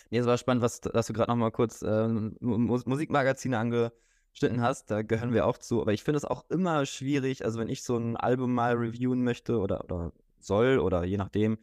[0.09, 4.62] Nee, es war spannend, was, dass du gerade nochmal kurz ähm, Mu- Mus- Musikmagazine angeschnitten
[4.62, 4.90] hast.
[4.90, 5.83] Da gehören wir auch zu.
[5.83, 9.22] Aber ich finde es auch immer schwierig, also wenn ich so ein Album mal reviewen
[9.22, 11.59] möchte oder, oder soll oder je nachdem,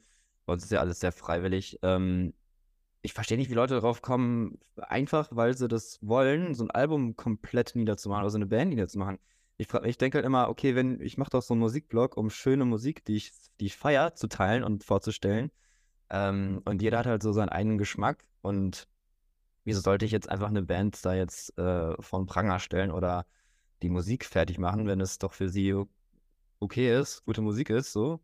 [0.45, 1.79] bei uns ist ja alles sehr freiwillig.
[1.81, 2.33] Ähm,
[3.01, 7.15] ich verstehe nicht, wie Leute darauf kommen, einfach weil sie das wollen, so ein Album
[7.15, 9.19] komplett niederzumachen oder so eine Band niederzumachen.
[9.57, 12.65] Ich, ich denke halt immer, okay, wenn ich mache doch so einen Musikblog, um schöne
[12.65, 15.51] Musik, die ich, die ich feiere, zu teilen und vorzustellen.
[16.09, 18.25] Ähm, und jeder hat halt so seinen eigenen Geschmack.
[18.41, 18.87] Und
[19.63, 23.25] wieso sollte ich jetzt einfach eine Band da jetzt äh, von Pranger stellen oder
[23.81, 25.75] die Musik fertig machen, wenn es doch für sie
[26.59, 28.19] okay ist, gute Musik ist, so?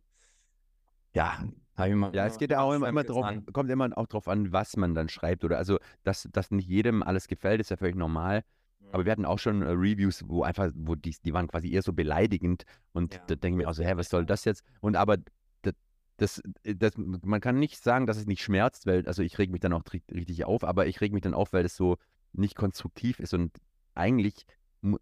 [1.14, 1.44] Ja,
[1.78, 2.16] mal.
[2.16, 3.46] Ja, es geht ja auch immer, immer drauf, an.
[3.54, 5.44] kommt immer auch drauf an, was man dann schreibt.
[5.44, 8.44] Oder also, dass, dass nicht jedem alles gefällt, ist ja völlig normal.
[8.92, 11.82] Aber wir hatten auch schon äh, Reviews, wo einfach, wo die, die waren quasi eher
[11.82, 12.64] so beleidigend.
[12.94, 14.64] Und Ja, da denke ich mir auch so, hä, was soll das jetzt?
[14.80, 15.18] Und aber
[15.62, 15.74] das,
[16.18, 19.60] das, das, man kann nicht sagen, dass es nicht schmerzt, weil, also ich reg mich
[19.60, 21.98] dann auch ri- richtig auf, aber ich reg mich dann auf, weil es so
[22.34, 23.34] nicht konstruktiv ist.
[23.34, 23.56] Und
[23.94, 24.46] eigentlich
[24.82, 24.98] mu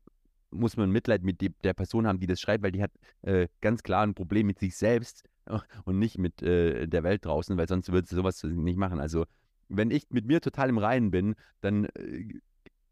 [0.51, 2.91] muss man Mitleid mit der Person haben, die das schreibt, weil die hat
[3.23, 5.23] äh, ganz klar ein Problem mit sich selbst
[5.85, 8.99] und nicht mit äh, der Welt draußen, weil sonst würde sie sowas nicht machen.
[8.99, 9.25] Also,
[9.67, 12.27] wenn ich mit mir total im Reinen bin, dann äh,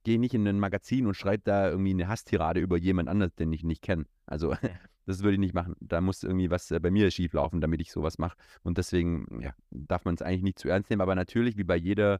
[0.03, 3.51] gehe nicht in ein Magazin und schreibe da irgendwie eine Hasstirade über jemand anderes, den
[3.53, 4.05] ich nicht kenne.
[4.25, 4.53] Also,
[5.05, 5.75] das würde ich nicht machen.
[5.79, 8.37] Da muss irgendwie was äh, bei mir schief laufen, damit ich sowas mache.
[8.63, 11.01] Und deswegen ja, darf man es eigentlich nicht zu ernst nehmen.
[11.01, 12.19] Aber natürlich, wie bei jeder,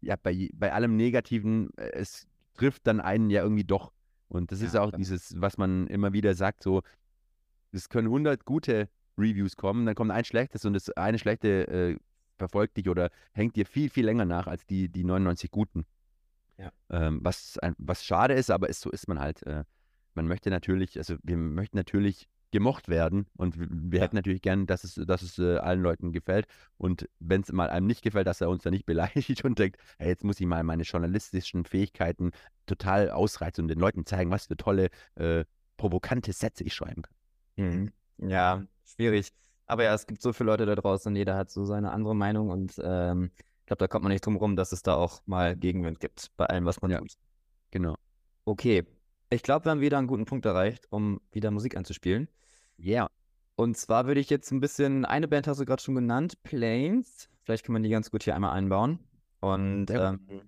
[0.00, 3.92] ja, bei, bei allem Negativen, äh, es trifft dann einen ja irgendwie doch.
[4.28, 4.98] Und das ist Ja, auch klar.
[4.98, 6.82] dieses, was man immer wieder sagt, so,
[7.72, 8.88] es können 100 gute
[9.20, 11.96] Reviews kommen, dann kommt ein schlechtes und das eine schlechte äh,
[12.36, 15.84] verfolgt dich oder hängt dir viel, viel länger nach als die, die 99 guten.
[16.58, 16.72] Ja.
[16.90, 19.42] Ähm, was, ein, was schade ist, aber ist, so ist man halt.
[19.44, 19.64] Äh,
[20.14, 24.04] man möchte natürlich, also wir möchten natürlich gemocht werden und wir, Ja.
[24.04, 26.46] hätten natürlich gern, dass es, dass es äh, allen Leuten gefällt.
[26.78, 29.80] Und wenn es mal einem nicht gefällt, dass er uns da nicht beleidigt und denkt,
[29.98, 32.32] hey, jetzt muss ich mal meine journalistischen Fähigkeiten
[32.66, 35.44] total ausreizen und den Leuten zeigen, was für tolle, äh,
[35.76, 37.14] provokante Sätze ich schreiben kann.
[37.56, 37.92] Mhm.
[38.28, 39.32] Ja, schwierig.
[39.66, 42.50] Aber ja, es gibt so viele Leute da draußen, jeder hat so seine andere Meinung
[42.50, 45.56] und ähm, ich glaube, da kommt man nicht drum rum, dass es da auch mal
[45.56, 46.98] Gegenwind gibt bei allem, was man Ja.
[46.98, 47.14] tut.
[47.70, 47.94] Genau.
[48.44, 48.84] Okay,
[49.30, 52.28] ich glaube, wir haben wieder einen guten Punkt erreicht, um wieder Musik anzuspielen.
[52.78, 53.08] Yeah.
[53.54, 57.28] Und zwar würde ich jetzt ein bisschen, eine Band hast du gerade schon genannt, Planes.
[57.44, 58.98] Vielleicht kann man die ganz gut hier einmal einbauen.
[59.40, 60.42] Und Sehr ähm,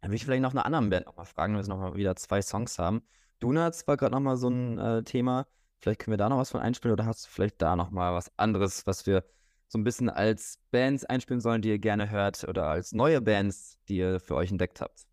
[0.00, 2.42] dann will ich vielleicht noch eine andere Band nochmal fragen, wenn wir nochmal wieder zwei
[2.42, 3.02] Songs haben.
[3.38, 5.46] Donuts war gerade nochmal so ein äh, Thema.
[5.82, 8.30] Vielleicht können wir da noch was von einspielen oder hast du vielleicht da nochmal was
[8.38, 9.24] anderes, was wir
[9.66, 13.78] so ein bisschen als Bands einspielen sollen, die ihr gerne hört oder als neue Bands,
[13.88, 15.06] die ihr für euch entdeckt habt?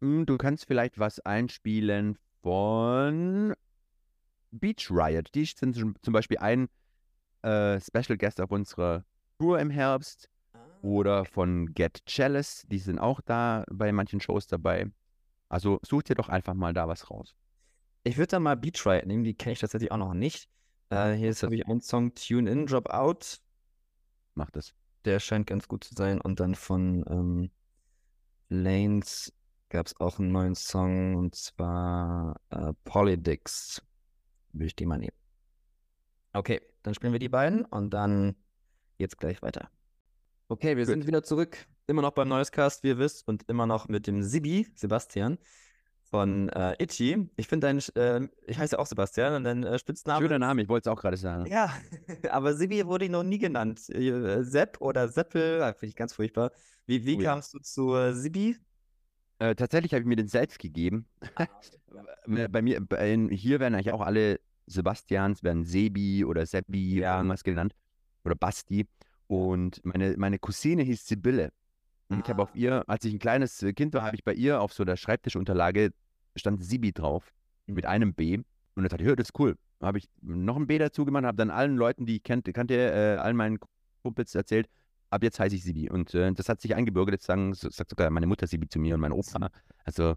[0.00, 3.52] Hm, Du kannst vielleicht was einspielen von
[4.52, 5.34] Beach Riot.
[5.34, 6.68] Die sind zum Beispiel ein
[7.42, 9.04] äh, Special Guest auf unserer
[9.40, 10.30] Tour im Herbst.
[10.82, 12.64] Oder von Get Jealous.
[12.68, 14.86] Die sind auch da bei manchen Shows dabei.
[15.48, 17.34] Also such dir doch einfach mal da was raus.
[18.08, 20.48] Ich würde da mal Beach Riot nehmen, die kenne ich tatsächlich auch noch nicht.
[20.88, 23.38] Äh, hier ist, habe ich einen Song Tune In, Drop Out.
[24.34, 24.72] Mach das.
[25.04, 26.18] Der scheint ganz gut zu sein.
[26.18, 27.50] Und dann von ähm,
[28.48, 29.30] Lanes
[29.68, 33.82] gab es auch einen neuen Song und zwar äh, Polydix.
[34.54, 35.16] Würde ich die mal nehmen.
[36.32, 38.36] Okay, dann spielen wir die beiden und dann
[38.96, 39.70] geht's gleich weiter.
[40.48, 40.94] Okay, wir Gut.
[40.94, 41.66] sind wieder zurück.
[41.86, 45.36] Immer noch beim Noisecast, wie ihr wisst, und immer noch mit dem Sibi, Sebastian
[46.08, 47.28] von äh, Itchy.
[47.36, 50.24] Ich finde dein, äh, ich heiße auch Sebastian und dein äh, Spitzname.
[50.24, 51.46] Schöner Name, ich wollte es auch gerade sagen.
[51.46, 51.72] Ja,
[52.30, 53.88] aber Sibi wurde ich noch nie genannt.
[53.90, 56.50] Äh, Sepp oder Seppel, ah, finde ich ganz furchtbar.
[56.86, 57.32] Wie, wie Oh ja.
[57.32, 58.56] kamst du zu äh, Sibi?
[59.38, 61.06] Äh, tatsächlich habe ich mir den selbst gegeben.
[62.26, 67.16] Äh, Bei mir, bei, hier werden eigentlich auch alle Sebastians, werden Sebi oder Seppi Ja.
[67.16, 67.74] irgendwas genannt.
[68.24, 68.86] Oder Basti.
[69.26, 71.50] Und meine, meine Cousine hieß Sibylle.
[72.08, 72.56] Und ich habe auf Ah.
[72.56, 74.96] ihr, als ich ein kleines äh, Kind war, habe ich bei ihr auf so der
[74.96, 75.90] Schreibtischunterlage
[76.36, 77.32] stand Sibi drauf
[77.66, 77.90] mit Mhm.
[77.90, 78.36] einem B.
[78.36, 78.44] Und
[78.76, 79.56] dann dachte ich, das ist cool.
[79.82, 82.74] Habe ich noch ein B dazu gemacht, habe dann allen Leuten, die ich kannte, kannte
[82.74, 83.58] äh, allen meinen
[84.02, 84.68] Kumpels erzählt,
[85.10, 85.90] ab jetzt heiße ich Sibi.
[85.90, 87.14] Und äh, das hat sich eingebürgert.
[87.14, 89.50] Jetzt sagen, so- sagt sogar meine Mutter Sibi zu mir und mein Opa.
[89.84, 90.14] Also,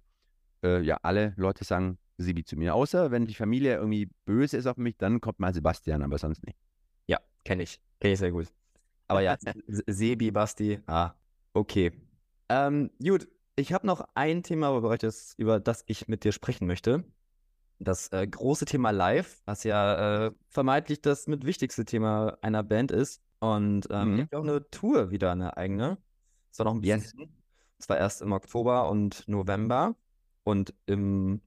[0.63, 2.73] äh, ja, alle Leute sagen Sibi zu mir.
[2.75, 6.45] Außer wenn die Familie irgendwie böse ist auf mich, dann kommt mal Sebastian, aber sonst
[6.45, 6.57] nicht.
[7.07, 7.79] Ja, kenne ich.
[7.99, 8.47] Kenne ich sehr gut.
[9.07, 9.35] Aber ja,
[9.87, 11.11] Sebi, Basti, ah,
[11.53, 11.91] okay.
[12.49, 14.75] Ähm, gut, ich habe noch ein Thema,
[15.37, 17.05] über das, ich mit dir sprechen möchte.
[17.79, 22.91] Das äh, große Thema Live, was ja äh, vermeintlich das mit wichtigste Thema einer Band
[22.91, 23.21] ist.
[23.39, 24.29] Und ähm, Mhm.
[24.33, 25.97] auch eine Tour wieder, eine eigene.
[26.51, 27.13] Das war noch ein bisschen Yes.
[27.13, 27.31] Und
[27.79, 29.95] zwar erst im Oktober und November
[30.43, 31.41] und im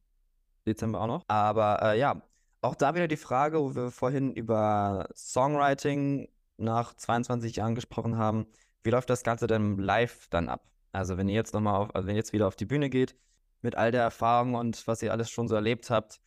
[0.66, 1.24] Dezember auch noch.
[1.28, 2.22] Aber äh, ja,
[2.62, 8.46] auch da wieder die Frage, wo wir vorhin über Songwriting nach 22 Jahren gesprochen haben.
[8.84, 10.68] Wie läuft das Ganze denn live dann ab?
[10.92, 13.16] Also wenn ihr jetzt nochmal auf, also wenn ihr jetzt wieder auf die Bühne geht,
[13.62, 16.20] mit all der Erfahrung und was ihr alles schon so erlebt habt,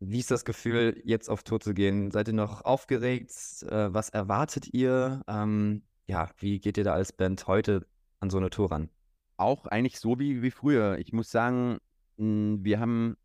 [0.00, 2.10] wie ist das Gefühl, jetzt auf Tour zu gehen?
[2.10, 3.32] Seid ihr noch aufgeregt?
[3.62, 5.22] Äh, was erwartet ihr?
[5.26, 7.86] Ähm, ja, wie geht ihr da als Band heute
[8.20, 8.90] an so eine Tour ran?
[9.38, 10.98] Auch eigentlich so wie, wie früher.
[10.98, 11.78] Ich muss sagen,
[12.18, 13.16] mh, wir haben,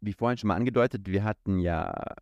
[0.00, 2.14] wie vorhin schon mal angedeutet, wir hatten ja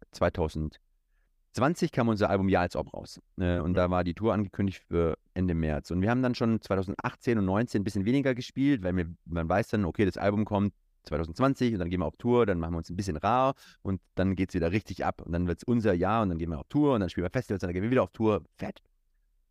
[1.55, 3.21] 2020 kam unser Album Ja als Ob raus.
[3.39, 3.75] Äh, und Mhm.
[3.75, 5.91] da war die Tour angekündigt für Ende März.
[5.91, 9.49] Und wir haben dann schon 2018 und 2019 ein bisschen weniger gespielt, weil wir, man
[9.49, 12.73] weiß dann, okay, das Album kommt 2020 und dann gehen wir auf Tour, dann machen
[12.73, 15.23] wir uns ein bisschen rar und dann geht es wieder richtig ab.
[15.23, 17.25] Und dann wird es unser Jahr und dann gehen wir auf Tour und dann spielen
[17.27, 18.43] wir Festivals und dann gehen wir wieder auf Tour.
[18.57, 18.83] Fett.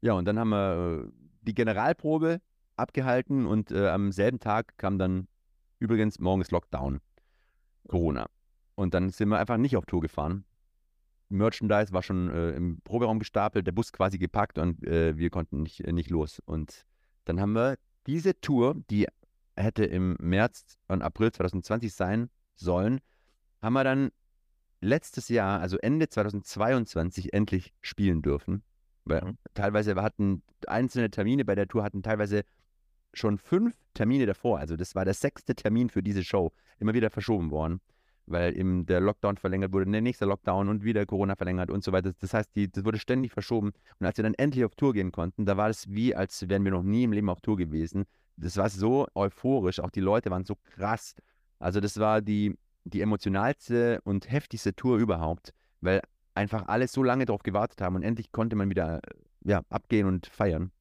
[0.02, 1.12] Ja, und dann haben wir äh,
[1.42, 2.42] die Generalprobe
[2.76, 5.28] abgehalten und äh, am selben Tag kam dann
[5.80, 7.00] übrigens morgen ist Lockdown,
[7.88, 8.26] Corona.
[8.76, 10.44] Und dann sind wir einfach nicht auf Tour gefahren.
[11.34, 15.64] Merchandise war schon äh, im Proberaum gestapelt, der Bus quasi gepackt und äh, wir konnten
[15.64, 16.42] nicht, äh, nicht los.
[16.46, 16.86] Und
[17.26, 19.08] dann haben wir diese Tour, die
[19.56, 23.00] hätte im März und April 2020 sein sollen,
[23.62, 24.12] haben wir dann
[24.82, 28.64] letztes Jahr, also Ende 2022, endlich spielen dürfen.
[29.06, 29.38] Weil Mhm.
[29.54, 32.44] teilweise wir hatten einzelne Termine bei der Tour, hatten teilweise
[33.14, 34.60] schon fünf Termine davor.
[34.60, 36.52] Also das war der sechste Termin für diese Show.
[36.80, 37.80] Immer wieder verschoben worden,
[38.26, 41.92] weil eben der Lockdown verlängert wurde, der nächste Lockdown und wieder Corona verlängert und so
[41.92, 42.14] weiter.
[42.20, 43.74] Das heißt, die, das wurde ständig verschoben.
[44.00, 46.64] Und als wir dann endlich auf Tour gehen konnten, da war es wie, als wären
[46.64, 48.06] wir noch nie im Leben auf Tour gewesen.
[48.38, 51.16] Das war so euphorisch, auch die Leute waren so krass.
[51.60, 56.02] Also das war die, die emotionalste und heftigste Tour überhaupt, weil
[56.36, 60.08] einfach alle so lange darauf gewartet haben und endlich konnte man wieder äh, ja, abgehen
[60.08, 60.72] und feiern.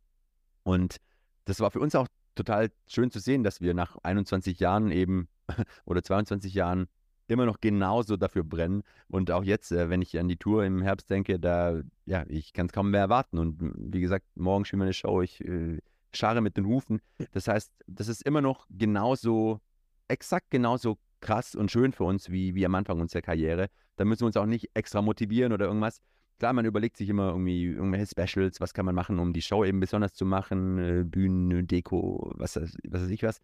[0.62, 0.96] Und
[1.44, 5.28] das war für uns auch total schön zu sehen, dass wir nach 21 Jahren eben
[5.84, 6.86] oder 22 Jahren
[7.32, 8.82] immer noch genauso dafür brennen.
[9.08, 12.52] Und auch jetzt, äh, wenn ich an die Tour im Herbst denke, da, ja, ich
[12.52, 13.38] kann es kaum mehr erwarten.
[13.38, 15.78] Und m, wie gesagt, morgen spielen wir eine Show, ich äh,
[16.14, 17.00] scharre mit den Hufen.
[17.32, 19.60] Das heißt, das ist immer noch genauso,
[20.08, 23.68] exakt genauso krass und schön für uns wie, wie am Anfang unserer Karriere.
[23.96, 26.00] Da müssen wir uns auch nicht extra motivieren oder irgendwas.
[26.38, 29.64] Klar, man überlegt sich immer irgendwie irgendwelche Specials, was kann man machen, um die Show
[29.64, 33.40] eben besonders zu machen, äh, Bühnen, Deko, was, was weiß ich was.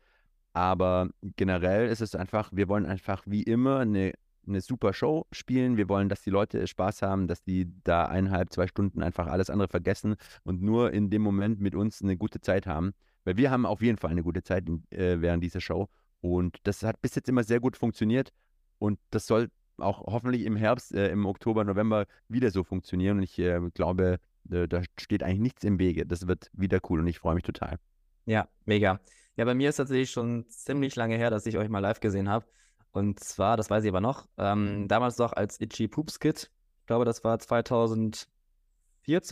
[0.52, 4.12] Aber generell ist es einfach, wir wollen einfach wie immer eine
[4.48, 5.76] eine super Show spielen.
[5.76, 9.50] Wir wollen, dass die Leute Spaß haben, dass die da eineinhalb, zwei Stunden einfach alles
[9.50, 12.92] andere vergessen und nur in dem Moment mit uns eine gute Zeit haben.
[13.24, 15.88] Weil wir haben auf jeden Fall eine gute Zeit äh, während dieser Show.
[16.20, 18.32] Und das hat bis jetzt immer sehr gut funktioniert.
[18.78, 23.18] Und das soll auch hoffentlich im Herbst, äh, im Oktober, November wieder so funktionieren.
[23.18, 26.06] Und ich äh, glaube, da steht eigentlich nichts im Wege.
[26.06, 27.78] Das wird wieder cool und ich freue mich total.
[28.24, 28.98] Ja, mega.
[29.38, 32.28] Ja, bei mir ist tatsächlich schon ziemlich lange her, dass ich euch mal live gesehen
[32.28, 32.44] habe.
[32.90, 36.50] Und zwar, das weiß ich aber noch, ähm, damals noch als Itchy Poops Kid.
[36.80, 38.26] Ich glaube, das war 2014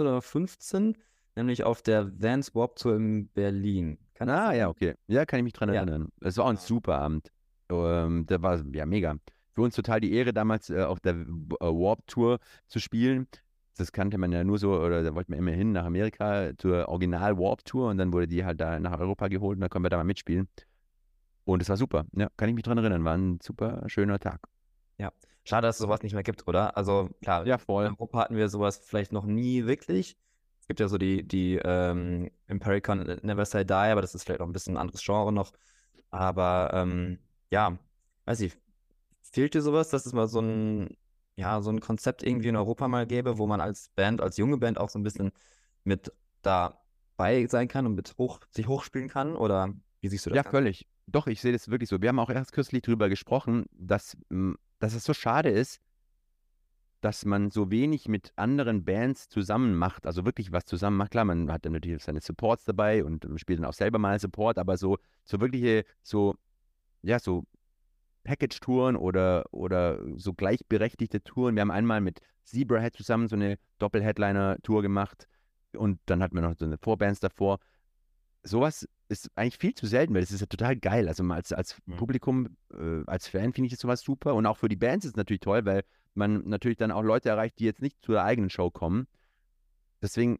[0.06, 0.96] oder 15,
[1.34, 3.98] nämlich auf der Vans Warp Tour in Berlin.
[4.14, 4.94] Kann ah, ja, okay.
[5.08, 5.80] Ja, kann ich mich dran ja.
[5.80, 6.08] erinnern.
[6.20, 7.32] Es war auch ein super Abend.
[7.68, 9.16] Ähm, der war ja mega.
[9.54, 12.38] Für uns total die Ehre, damals äh, auf der äh, Warp Tour
[12.68, 13.26] zu spielen.
[13.76, 16.88] Das kannte man ja nur so, oder da wollten wir immer hin nach Amerika zur
[16.88, 19.84] Original Warp Tour und dann wurde die halt da nach Europa geholt und dann können
[19.84, 20.48] wir da mal mitspielen.
[21.44, 22.06] Und es war super.
[22.12, 23.04] Ja, kann ich mich dran erinnern.
[23.04, 24.40] War ein super schöner Tag.
[24.98, 25.12] Ja.
[25.44, 26.76] Schade, dass es sowas nicht mehr gibt, oder?
[26.76, 27.84] Also klar, ja, voll.
[27.84, 30.16] in Europa hatten wir sowas vielleicht noch nie wirklich.
[30.60, 34.40] Es gibt ja so die, die ähm, Impericon Never Say Die, aber das ist vielleicht
[34.40, 35.52] auch ein bisschen ein anderes Genre noch.
[36.10, 37.20] Aber ähm,
[37.52, 37.78] ja,
[38.24, 38.56] weiß ich,
[39.22, 40.96] fehlt dir sowas, dass es mal so ein,
[41.36, 44.56] ja, so ein Konzept irgendwie in Europa mal gäbe, wo man als Band, als junge
[44.56, 45.32] Band auch so ein bisschen
[45.84, 46.12] mit
[46.42, 49.36] dabei sein kann und mit hoch, sich hochspielen kann?
[49.36, 50.36] Oder wie siehst du das?
[50.36, 50.86] Ja, völlig.
[51.06, 52.00] Doch, ich sehe das wirklich so.
[52.00, 55.80] Wir haben auch erst kürzlich darüber gesprochen, dass, hm, dass es so schade ist,
[57.02, 61.12] dass man so wenig mit anderen Bands zusammen macht, also wirklich was zusammen macht.
[61.12, 64.58] Klar, man hat dann natürlich seine Supports dabei und spielt dann auch selber mal Support,
[64.58, 66.34] aber so, so wirkliche, so,
[67.02, 67.44] ja, so
[68.26, 71.54] Package-Touren oder, oder so gleichberechtigte Touren.
[71.54, 75.28] Wir haben einmal mit Zebrahead zusammen so eine Doppel-Headliner-Tour gemacht
[75.72, 77.60] und dann hatten wir noch so eine Vorbands davor.
[78.42, 81.08] Sowas ist eigentlich viel zu selten, weil das ist ja total geil.
[81.08, 81.96] Also als, als mhm.
[81.96, 84.34] Publikum, äh, als Fan finde ich das sowas super.
[84.34, 87.28] Und auch für die Bands ist es natürlich toll, weil man natürlich dann auch Leute
[87.28, 89.06] erreicht, die jetzt nicht zu der eigenen Show kommen.
[90.02, 90.38] Deswegen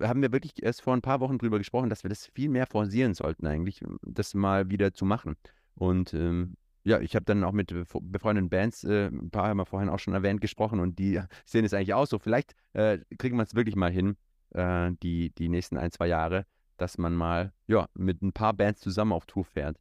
[0.00, 2.66] haben wir wirklich erst vor ein paar Wochen drüber gesprochen, dass wir das viel mehr
[2.66, 5.36] forcieren sollten, eigentlich, das mal wieder zu machen.
[5.74, 6.56] Und ähm,
[6.86, 9.98] ja, ich habe dann auch mit befreundeten Bands, äh, ein paar haben wir vorhin auch
[9.98, 12.20] schon erwähnt, gesprochen und die sehen es eigentlich auch so.
[12.20, 14.16] Vielleicht äh, kriegen wir es wirklich mal hin,
[14.50, 18.80] äh, die, die nächsten ein, zwei Jahre, dass man mal ja, mit ein paar Bands
[18.80, 19.76] zusammen auf Tour fährt.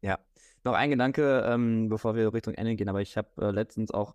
[0.00, 0.20] Ja,
[0.62, 4.14] noch ein Gedanke, ähm, bevor wir Richtung Ende gehen, aber ich habe äh, letztens auch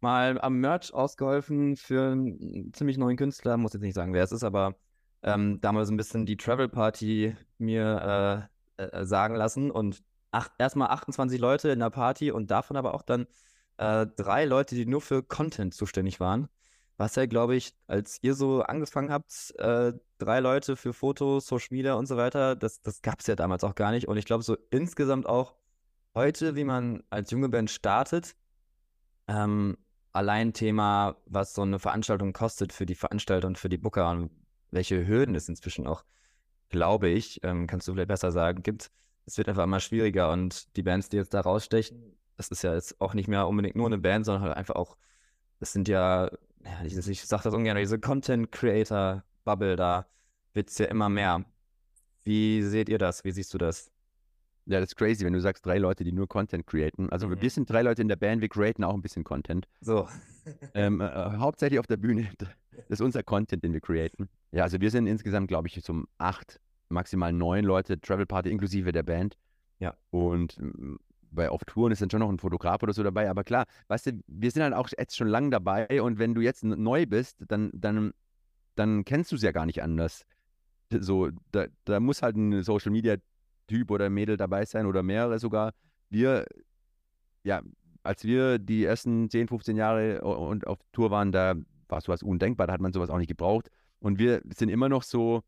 [0.00, 4.32] mal am Merch ausgeholfen für einen ziemlich neuen Künstler, muss jetzt nicht sagen, wer es
[4.32, 4.74] ist, aber
[5.22, 8.48] ähm, damals ein bisschen die Travel Party mir
[8.78, 10.02] äh, äh, sagen lassen und
[10.58, 13.26] erstmal 28 Leute in der Party und davon aber auch dann
[13.78, 16.48] äh, drei Leute, die nur für Content zuständig waren
[16.98, 21.68] was ja, glaube ich, als ihr so angefangen habt, äh, drei Leute für Fotos, Social
[21.70, 24.08] Media und so weiter, das, das gab es ja damals auch gar nicht.
[24.08, 25.54] Und ich glaube, so insgesamt auch
[26.14, 28.34] heute, wie man als junge Band startet,
[29.28, 29.78] ähm,
[30.12, 34.30] allein Thema, was so eine Veranstaltung kostet für die Veranstalter und für die Booker und
[34.72, 36.02] welche Hürden es inzwischen auch,
[36.68, 38.90] glaube ich, ähm, kannst du vielleicht besser sagen, gibt.
[39.28, 42.74] Es wird einfach immer schwieriger und die Bands, die jetzt da rausstechen, das ist ja
[42.74, 44.96] jetzt auch nicht mehr unbedingt nur eine Band, sondern halt einfach auch,
[45.60, 46.30] das sind ja
[46.64, 50.06] ja, ich, ich sage das ungern, diese Content Creator Bubble, da
[50.52, 51.44] wird es ja immer mehr.
[52.24, 53.24] Wie seht ihr das?
[53.24, 53.90] Wie siehst du das?
[54.66, 57.10] Ja, das ist crazy, wenn du sagst, drei Leute, die nur Content createn.
[57.10, 57.40] Also mhm.
[57.40, 59.66] wir sind drei Leute in der Band, wir createn auch ein bisschen Content.
[59.80, 60.08] So.
[60.74, 61.06] ähm, äh,
[61.38, 62.30] hauptsächlich auf der Bühne.
[62.82, 64.28] Das ist unser Content, den wir createn.
[64.52, 68.92] Ja, also wir sind insgesamt, glaube ich, so acht, maximal neun Leute, Travel Party inklusive
[68.92, 69.36] der Band.
[69.78, 69.94] Ja.
[70.10, 70.58] Und
[71.30, 73.28] bei auf Touren ist dann schon noch ein Fotograf oder so dabei.
[73.30, 76.40] Aber klar, weißt du, wir sind halt auch jetzt schon lange dabei und wenn du
[76.40, 78.12] jetzt neu bist, dann, dann,
[78.74, 80.24] dann kennst du es ja gar nicht anders.
[80.90, 83.16] So, da, da muss halt ein Social Media
[83.66, 85.72] Typ oder Mädel dabei sein oder mehrere sogar.
[86.08, 86.46] Wir,
[87.44, 87.60] ja,
[88.02, 91.54] als wir die ersten 10, 15 Jahre und auf Tour waren, da
[91.88, 93.70] war sowas undenkbar, da hat man sowas auch nicht gebraucht.
[94.00, 95.42] Und wir sind immer noch so,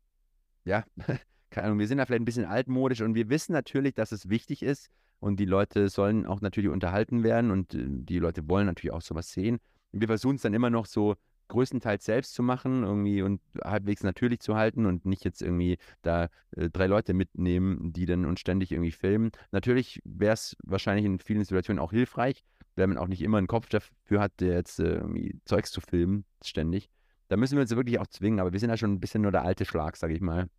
[0.65, 0.83] ja,
[1.49, 4.29] keine Ahnung, wir sind da vielleicht ein bisschen altmodisch und wir wissen natürlich, dass es
[4.29, 4.89] wichtig ist,
[5.21, 9.01] und die Leute sollen auch natürlich unterhalten werden und äh, die Leute wollen natürlich auch
[9.01, 9.59] sowas sehen.
[9.93, 11.15] Wir versuchen es dann immer noch so
[11.47, 16.29] größtenteils selbst zu machen irgendwie und halbwegs natürlich zu halten und nicht jetzt irgendwie da
[16.55, 19.31] äh, drei Leute mitnehmen, die dann uns ständig irgendwie filmen.
[19.51, 22.43] Natürlich wäre es wahrscheinlich in vielen Situationen auch hilfreich,
[22.75, 25.81] wenn man auch nicht immer einen Kopf dafür hat, der jetzt äh, irgendwie Zeugs zu
[25.81, 26.89] filmen, ständig.
[27.31, 29.31] Da müssen wir uns wirklich auch zwingen, aber wir sind ja schon ein bisschen nur
[29.31, 30.49] der alte Schlag, sage ich mal.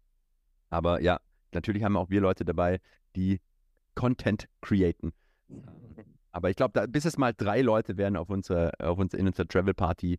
[0.71, 1.21] Aber ja,
[1.53, 2.81] natürlich haben auch wir Leute dabei,
[3.15, 3.43] die
[3.95, 5.13] Content createn.
[6.31, 9.47] Aber ich glaube, bis es mal drei Leute werden auf unserer, auf unserer, in unserer
[9.47, 10.19] Travel Party,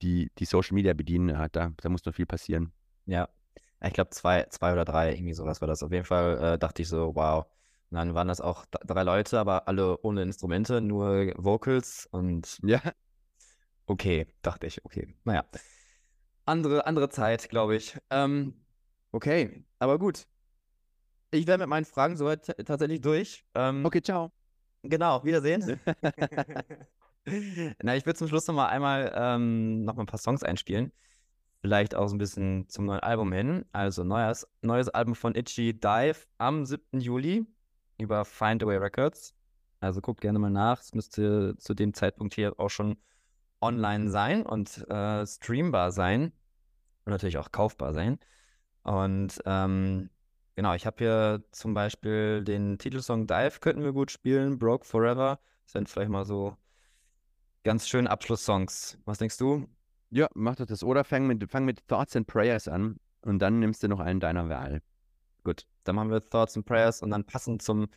[0.00, 2.72] die die Social Media bedienen, ja, da, da muss noch viel passieren.
[3.04, 3.28] Ja,
[3.82, 5.82] ich glaube zwei, zwei oder drei, irgendwie sowas war das.
[5.82, 7.44] Auf jeden Fall äh, dachte ich so, wow,
[7.90, 12.80] Und dann waren das auch drei Leute, aber alle ohne Instrumente, nur Vocals und Ja,
[13.84, 15.14] okay, dachte ich, okay.
[15.24, 15.44] Naja.
[16.46, 17.96] Andere, andere Zeit, glaube ich.
[18.10, 18.54] Ähm,
[19.12, 20.26] okay, aber gut.
[21.30, 23.44] Ich wäre mit meinen Fragen soweit tatsächlich durch.
[23.54, 24.30] Ähm, okay, ciao.
[24.82, 25.80] Genau, Wiedersehen.
[27.82, 30.92] Na, ich würde zum Schluss noch mal einmal ähm, noch mal ein paar Songs einspielen.
[31.62, 33.64] Vielleicht auch so ein bisschen zum neuen Album hin.
[33.72, 37.00] Also neues, neues Album von Itchy Dive am 7.
[37.00, 37.46] Juli
[37.98, 39.34] über Findaway Records.
[39.80, 40.80] Also guckt gerne mal nach.
[40.80, 42.98] Es müsste zu dem Zeitpunkt hier auch schon
[43.64, 46.32] online sein und äh, streambar sein.
[47.04, 48.18] Und natürlich auch kaufbar sein.
[48.82, 50.10] Und ähm,
[50.54, 54.58] genau, ich habe hier zum Beispiel den Titelsong Dive könnten wir gut spielen.
[54.58, 55.40] Broke Forever.
[55.64, 56.56] Das sind vielleicht mal so
[57.64, 58.98] ganz schöne Abschlusssongs.
[59.04, 59.66] Was denkst du?
[60.10, 60.84] Ja, mach doch das.
[60.84, 64.20] Oder fang mit, fang mit Thoughts and Prayers an und dann nimmst du noch einen
[64.20, 64.80] deiner Wahl.
[65.42, 67.88] Gut, dann machen wir Thoughts and Prayers und dann passend zum,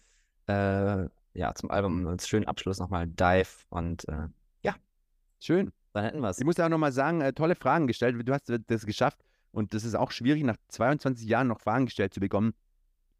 [0.48, 4.28] äh, ja, zum Album als schönen Abschluss nochmal Dive und äh,
[5.40, 5.72] Schön.
[5.94, 6.40] dann hätten wir es.
[6.40, 8.16] Ich muss auch nochmal sagen, äh, tolle Fragen gestellt.
[8.28, 9.20] Du hast das geschafft
[9.52, 12.54] und das ist auch schwierig, nach 22 Jahren noch Fragen gestellt zu bekommen,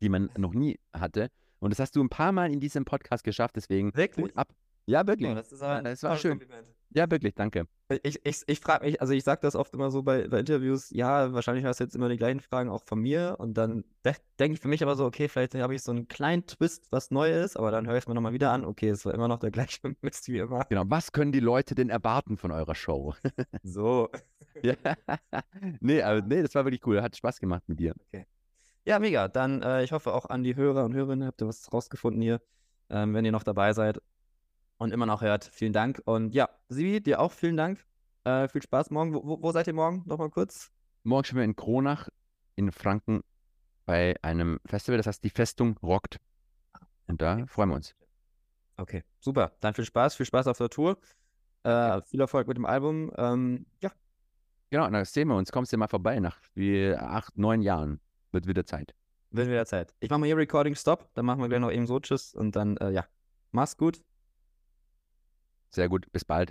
[0.02, 1.30] die man noch nie hatte.
[1.60, 4.26] Und das hast du ein paar Mal in diesem Podcast geschafft, deswegen Wirklich?
[4.26, 4.50] Hut ab.
[4.88, 5.34] Ja, wirklich.
[5.36, 6.40] Das ist aber, das war ein schön.
[6.40, 6.68] Kompliment.
[6.92, 7.68] Ja, wirklich, danke.
[8.04, 10.90] Ich, ich, ich frage mich, also ich sage das oft immer so bei, bei Interviews,
[10.90, 14.14] ja, wahrscheinlich hast du jetzt immer die gleichen Fragen auch von mir und dann de
[14.40, 17.12] denke ich für mich aber so, okay, vielleicht habe ich so einen kleinen Twist, was
[17.12, 19.28] neu ist, aber dann höre ich es mir nochmal wieder an, okay, es war immer
[19.28, 20.66] noch der gleiche Mist wie immer.
[20.70, 23.14] Genau, was können die Leute denn erwarten von eurer Show?
[23.64, 24.10] So.
[24.64, 24.74] ja.
[25.82, 27.02] nee, aber nee, das war wirklich cool.
[27.02, 27.94] Hat Spaß gemacht mit dir.
[28.86, 29.28] Ja, mega.
[29.28, 32.42] Dann, äh, ich hoffe auch an die Hörer und Hörerinnen, habt ihr was rausgefunden hier,
[32.90, 34.00] ähm, wenn ihr noch dabei seid
[34.78, 35.50] und immer noch hört.
[35.54, 36.02] Vielen Dank.
[36.06, 37.86] Und ja, Sibi, dir auch vielen Dank.
[38.24, 39.14] Äh, viel Spaß morgen.
[39.14, 40.04] Wo, wo- seid ihr morgen?
[40.06, 40.72] Nochmal kurz.
[41.04, 42.10] Morgen spielen wir in Kronach
[42.56, 43.22] in Franken
[43.86, 46.18] bei einem Festival, das heißt Die Festung rockt.
[47.08, 47.96] Und da freuen wir uns.
[48.76, 49.54] Okay, super.
[49.62, 50.98] Dann viel Spaß, viel Spaß auf der Tour.
[51.64, 53.12] Äh, viel Erfolg mit dem Album.
[53.18, 53.92] Ähm, ja,
[54.70, 55.52] Genau, dann sehen wir uns.
[55.52, 58.02] Kommst du mal vorbei nach wie acht, neun Jahren.
[58.34, 58.94] Wird wieder Zeit.
[59.32, 59.96] wird wieder Zeit.
[60.02, 62.56] Ich mache mal hier Recording Stop, dann machen wir gleich noch eben so Tschüss und
[62.58, 63.06] dann, äh, ja,
[63.52, 64.02] mach's gut.
[65.70, 66.12] Sehr gut.
[66.12, 66.46] Bis bald.